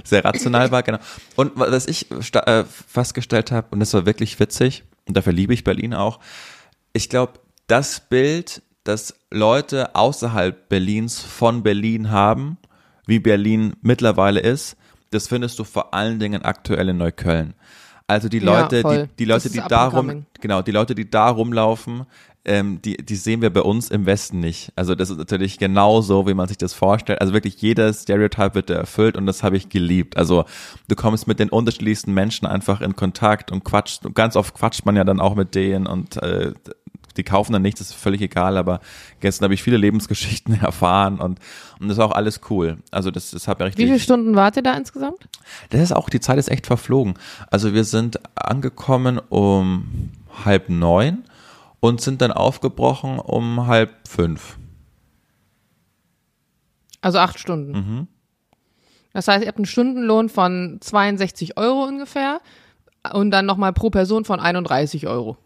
sehr 0.03 0.25
rational 0.25 0.71
war, 0.71 0.83
genau. 0.83 0.99
Und 1.35 1.51
was 1.55 1.87
ich 1.87 2.07
äh, 2.11 2.63
festgestellt 2.87 3.51
habe, 3.51 3.67
und 3.71 3.79
das 3.79 3.93
war 3.93 4.05
wirklich 4.05 4.39
witzig, 4.39 4.83
und 5.07 5.17
dafür 5.17 5.33
liebe 5.33 5.53
ich 5.53 5.63
Berlin 5.63 5.93
auch, 5.93 6.19
ich 6.93 7.09
glaube, 7.09 7.33
das 7.67 8.01
Bild, 8.01 8.61
das 8.83 9.15
Leute 9.29 9.95
außerhalb 9.95 10.67
Berlins 10.69 11.21
von 11.21 11.63
Berlin 11.63 12.11
haben, 12.11 12.57
wie 13.05 13.19
Berlin 13.19 13.73
mittlerweile 13.81 14.39
ist, 14.39 14.75
das 15.11 15.27
findest 15.27 15.59
du 15.59 15.63
vor 15.63 15.93
allen 15.93 16.19
Dingen 16.19 16.43
aktuell 16.43 16.89
in 16.89 16.97
Neukölln. 16.97 17.53
Also 18.07 18.29
die 18.29 18.39
Ja, 18.39 18.61
Leute, 18.61 18.81
voll. 18.81 19.07
die, 19.07 19.15
die 19.19 19.25
Leute, 19.25 19.49
die 19.49 19.59
ist 19.59 19.71
da 19.71 19.87
up 19.87 19.93
and 19.93 19.93
rum, 19.93 20.07
coming. 20.07 20.25
genau, 20.41 20.61
die 20.61 20.71
Leute, 20.71 20.95
die 20.95 21.09
da 21.09 21.29
rumlaufen, 21.29 22.05
ähm, 22.43 22.81
die, 22.81 22.97
die 22.97 23.15
sehen 23.15 23.41
wir 23.41 23.51
bei 23.51 23.61
uns 23.61 23.89
im 23.91 24.05
Westen 24.07 24.39
nicht. 24.39 24.71
Also 24.75 24.95
das 24.95 25.09
ist 25.11 25.17
natürlich 25.17 25.59
genauso, 25.59 26.27
wie 26.27 26.33
man 26.33 26.47
sich 26.47 26.57
das 26.57 26.73
vorstellt. 26.73 27.21
Also 27.21 27.33
wirklich 27.33 27.61
jeder 27.61 27.93
Stereotype 27.93 28.55
wird 28.55 28.69
da 28.69 28.73
erfüllt 28.73 29.15
und 29.15 29.27
das 29.27 29.43
habe 29.43 29.57
ich 29.57 29.69
geliebt. 29.69 30.17
Also 30.17 30.45
du 30.87 30.95
kommst 30.95 31.27
mit 31.27 31.39
den 31.39 31.49
unterschiedlichsten 31.49 32.13
Menschen 32.13 32.47
einfach 32.47 32.81
in 32.81 32.95
Kontakt 32.95 33.51
und 33.51 33.63
quatscht. 33.63 34.05
Und 34.05 34.15
ganz 34.15 34.35
oft 34.35 34.55
quatscht 34.55 34.85
man 34.85 34.95
ja 34.95 35.03
dann 35.03 35.19
auch 35.19 35.35
mit 35.35 35.53
denen 35.53 35.85
und 35.85 36.17
äh, 36.17 36.53
die 37.13 37.23
kaufen 37.23 37.53
dann 37.53 37.61
nichts, 37.61 37.79
das 37.79 37.89
ist 37.89 37.95
völlig 37.95 38.21
egal, 38.21 38.57
aber 38.57 38.79
gestern 39.19 39.45
habe 39.45 39.53
ich 39.53 39.63
viele 39.63 39.77
Lebensgeschichten 39.77 40.53
erfahren 40.61 41.19
und, 41.19 41.39
und 41.79 41.87
das 41.87 41.97
ist 41.97 42.03
auch 42.03 42.11
alles 42.11 42.41
cool. 42.49 42.77
Also 42.91 43.11
das, 43.11 43.31
das 43.31 43.47
hat 43.47 43.59
mir 43.59 43.65
Wie 43.65 43.67
richtig. 43.67 43.85
viele 43.85 43.99
Stunden 43.99 44.35
wart 44.35 44.55
ihr 44.55 44.63
da 44.63 44.73
insgesamt? 44.75 45.27
Das 45.69 45.81
ist 45.81 45.91
auch, 45.91 46.09
die 46.09 46.19
Zeit 46.19 46.37
ist 46.37 46.49
echt 46.49 46.67
verflogen. 46.67 47.15
Also 47.49 47.73
wir 47.73 47.83
sind 47.83 48.19
angekommen 48.35 49.19
um 49.29 50.11
halb 50.45 50.69
neun 50.69 51.23
und 51.79 52.01
sind 52.01 52.21
dann 52.21 52.31
aufgebrochen 52.31 53.19
um 53.19 53.67
halb 53.67 54.07
fünf. 54.07 54.57
Also 57.01 57.17
acht 57.17 57.39
Stunden. 57.39 57.71
Mhm. 57.71 58.07
Das 59.13 59.27
heißt, 59.27 59.41
ihr 59.41 59.47
habt 59.47 59.57
einen 59.57 59.65
Stundenlohn 59.65 60.29
von 60.29 60.77
62 60.79 61.57
Euro 61.57 61.83
ungefähr 61.83 62.39
und 63.13 63.31
dann 63.31 63.45
nochmal 63.45 63.73
pro 63.73 63.89
Person 63.89 64.23
von 64.23 64.39
31 64.39 65.07
Euro. 65.07 65.37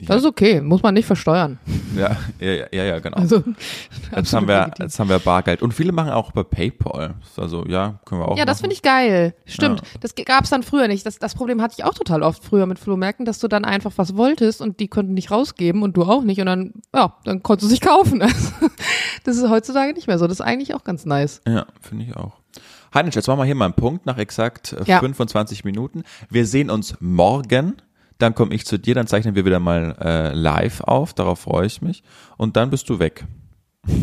Das 0.00 0.18
ist 0.18 0.26
okay, 0.26 0.60
muss 0.60 0.82
man 0.82 0.94
nicht 0.94 1.06
versteuern. 1.06 1.58
Ja, 1.96 2.16
ja, 2.38 2.66
ja, 2.70 2.84
ja, 2.84 2.98
genau. 3.00 3.16
Also, 3.16 3.42
jetzt, 4.16 4.32
haben 4.32 4.46
wir, 4.46 4.60
legitim. 4.60 4.84
jetzt 4.84 5.00
haben 5.00 5.08
wir 5.08 5.18
Bargeld. 5.18 5.60
Und 5.60 5.72
viele 5.74 5.90
machen 5.92 6.10
auch 6.12 6.30
bei 6.30 6.44
PayPal. 6.44 7.14
Also 7.36 7.64
ja, 7.66 7.98
können 8.04 8.20
wir 8.20 8.28
auch 8.28 8.36
Ja, 8.38 8.44
das 8.44 8.58
machen. 8.58 8.64
finde 8.70 8.74
ich 8.74 8.82
geil. 8.82 9.34
Stimmt. 9.46 9.80
Ja. 9.80 9.86
Das 10.00 10.14
gab 10.14 10.44
es 10.44 10.50
dann 10.50 10.62
früher 10.62 10.86
nicht. 10.86 11.04
Das, 11.04 11.18
das 11.18 11.34
Problem 11.34 11.60
hatte 11.60 11.74
ich 11.78 11.84
auch 11.84 11.94
total 11.94 12.22
oft 12.22 12.44
früher 12.44 12.66
mit 12.66 12.78
Flohmärkten, 12.78 13.24
dass 13.26 13.40
du 13.40 13.48
dann 13.48 13.64
einfach 13.64 13.92
was 13.96 14.16
wolltest 14.16 14.60
und 14.60 14.78
die 14.78 14.86
konnten 14.88 15.14
nicht 15.14 15.30
rausgeben 15.32 15.82
und 15.82 15.96
du 15.96 16.02
auch 16.04 16.22
nicht 16.22 16.38
und 16.40 16.46
dann, 16.46 16.74
ja, 16.94 17.14
dann 17.24 17.42
konntest 17.42 17.64
du 17.64 17.68
sich 17.70 17.80
kaufen. 17.80 18.22
Also, 18.22 18.52
das 19.24 19.36
ist 19.36 19.48
heutzutage 19.48 19.94
nicht 19.94 20.06
mehr 20.06 20.18
so. 20.18 20.26
Das 20.28 20.38
ist 20.38 20.46
eigentlich 20.46 20.74
auch 20.74 20.84
ganz 20.84 21.06
nice. 21.06 21.40
Ja, 21.48 21.66
finde 21.80 22.04
ich 22.04 22.14
auch. 22.14 22.34
Heinrich, 22.94 23.14
jetzt 23.16 23.26
machen 23.26 23.38
wir 23.40 23.44
hier 23.44 23.54
mal 23.54 23.64
einen 23.66 23.74
Punkt 23.74 24.06
nach 24.06 24.16
exakt 24.18 24.74
äh, 24.74 24.84
Ja. 24.86 25.00
25 25.00 25.64
Minuten. 25.64 26.04
Wir 26.30 26.46
sehen 26.46 26.70
uns 26.70 26.94
morgen. 27.00 27.76
Dann 28.18 28.34
komme 28.34 28.54
ich 28.54 28.66
zu 28.66 28.78
dir, 28.78 28.94
dann 28.94 29.06
zeichnen 29.06 29.34
wir 29.34 29.44
wieder 29.44 29.60
mal 29.60 29.96
äh, 30.00 30.34
live 30.34 30.80
auf. 30.82 31.14
Darauf 31.14 31.40
freue 31.40 31.66
ich 31.66 31.82
mich. 31.82 32.02
Und 32.36 32.56
dann 32.56 32.70
bist 32.70 32.88
du 32.88 32.98
weg. 32.98 33.24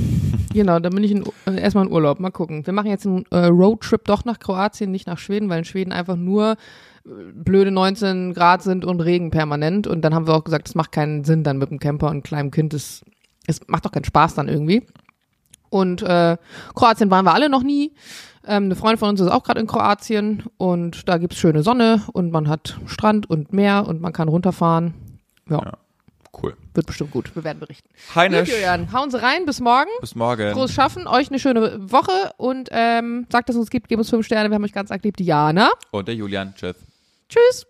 Genau, 0.53 0.79
dann 0.79 0.93
bin 0.95 1.03
ich 1.03 1.11
in, 1.11 1.25
äh, 1.47 1.59
erstmal 1.59 1.85
in 1.85 1.91
Urlaub. 1.91 2.21
Mal 2.21 2.31
gucken. 2.31 2.65
Wir 2.65 2.71
machen 2.71 2.89
jetzt 2.89 3.05
einen 3.05 3.25
äh, 3.29 3.47
Roadtrip 3.47 4.05
doch 4.05 4.23
nach 4.23 4.39
Kroatien, 4.39 4.89
nicht 4.89 5.05
nach 5.05 5.17
Schweden, 5.17 5.49
weil 5.49 5.59
in 5.59 5.65
Schweden 5.65 5.91
einfach 5.91 6.15
nur 6.15 6.55
äh, 7.05 7.09
blöde 7.33 7.71
19 7.71 8.33
Grad 8.33 8.63
sind 8.63 8.85
und 8.85 9.01
Regen 9.01 9.31
permanent. 9.31 9.85
Und 9.85 10.01
dann 10.03 10.15
haben 10.15 10.27
wir 10.27 10.33
auch 10.33 10.45
gesagt, 10.45 10.69
es 10.69 10.75
macht 10.75 10.93
keinen 10.93 11.25
Sinn 11.25 11.43
dann 11.43 11.57
mit 11.57 11.71
dem 11.71 11.79
Camper 11.79 12.05
und 12.05 12.13
einem 12.13 12.23
kleinen 12.23 12.51
Kind. 12.51 12.73
Es, 12.73 13.03
es 13.47 13.67
macht 13.67 13.85
doch 13.85 13.91
keinen 13.91 14.05
Spaß 14.05 14.35
dann 14.35 14.47
irgendwie. 14.47 14.83
Und 15.69 16.01
äh, 16.03 16.37
Kroatien 16.73 17.11
waren 17.11 17.25
wir 17.25 17.33
alle 17.33 17.49
noch 17.49 17.63
nie. 17.63 17.91
Ähm, 18.47 18.65
eine 18.65 18.75
Freundin 18.75 18.97
von 18.99 19.09
uns 19.09 19.19
ist 19.21 19.27
auch 19.29 19.43
gerade 19.43 19.59
in 19.59 19.67
Kroatien 19.67 20.43
und 20.57 21.07
da 21.09 21.17
gibt's 21.17 21.37
schöne 21.37 21.63
Sonne 21.63 22.03
und 22.13 22.31
man 22.31 22.47
hat 22.47 22.77
Strand 22.85 23.29
und 23.29 23.53
Meer 23.53 23.85
und 23.87 24.01
man 24.01 24.13
kann 24.13 24.27
runterfahren. 24.27 24.93
Ja, 25.49 25.57
Ja. 25.63 25.73
Cool. 26.43 26.57
wird 26.73 26.85
bestimmt 26.85 27.11
gut. 27.11 27.33
Wir 27.33 27.45
werden 27.45 27.59
berichten. 27.59 27.87
Gut, 27.87 28.15
Heinrich, 28.15 28.49
Julian, 28.49 28.91
hauen 28.91 29.09
Sie 29.09 29.21
rein. 29.21 29.45
Bis 29.45 29.61
morgen. 29.61 29.89
bis 30.01 30.15
morgen. 30.15 30.51
Frohes 30.51 30.73
Schaffen, 30.73 31.07
euch 31.07 31.29
eine 31.29 31.39
schöne 31.39 31.89
Woche 31.89 32.11
und 32.35 32.67
ähm, 32.73 33.25
sagt, 33.31 33.47
dass 33.47 33.55
es 33.55 33.61
uns 33.61 33.69
gibt, 33.69 33.87
gebt 33.87 33.99
uns 33.99 34.09
fünf 34.09 34.25
Sterne, 34.25 34.49
wir 34.49 34.55
haben 34.55 34.63
euch 34.65 34.73
ganz 34.73 34.91
arg 34.91 35.01
lieb. 35.05 35.15
Diana. 35.15 35.69
Und 35.91 36.09
der 36.09 36.15
Julian. 36.15 36.53
Tschüss. 36.55 36.75
Tschüss. 37.29 37.65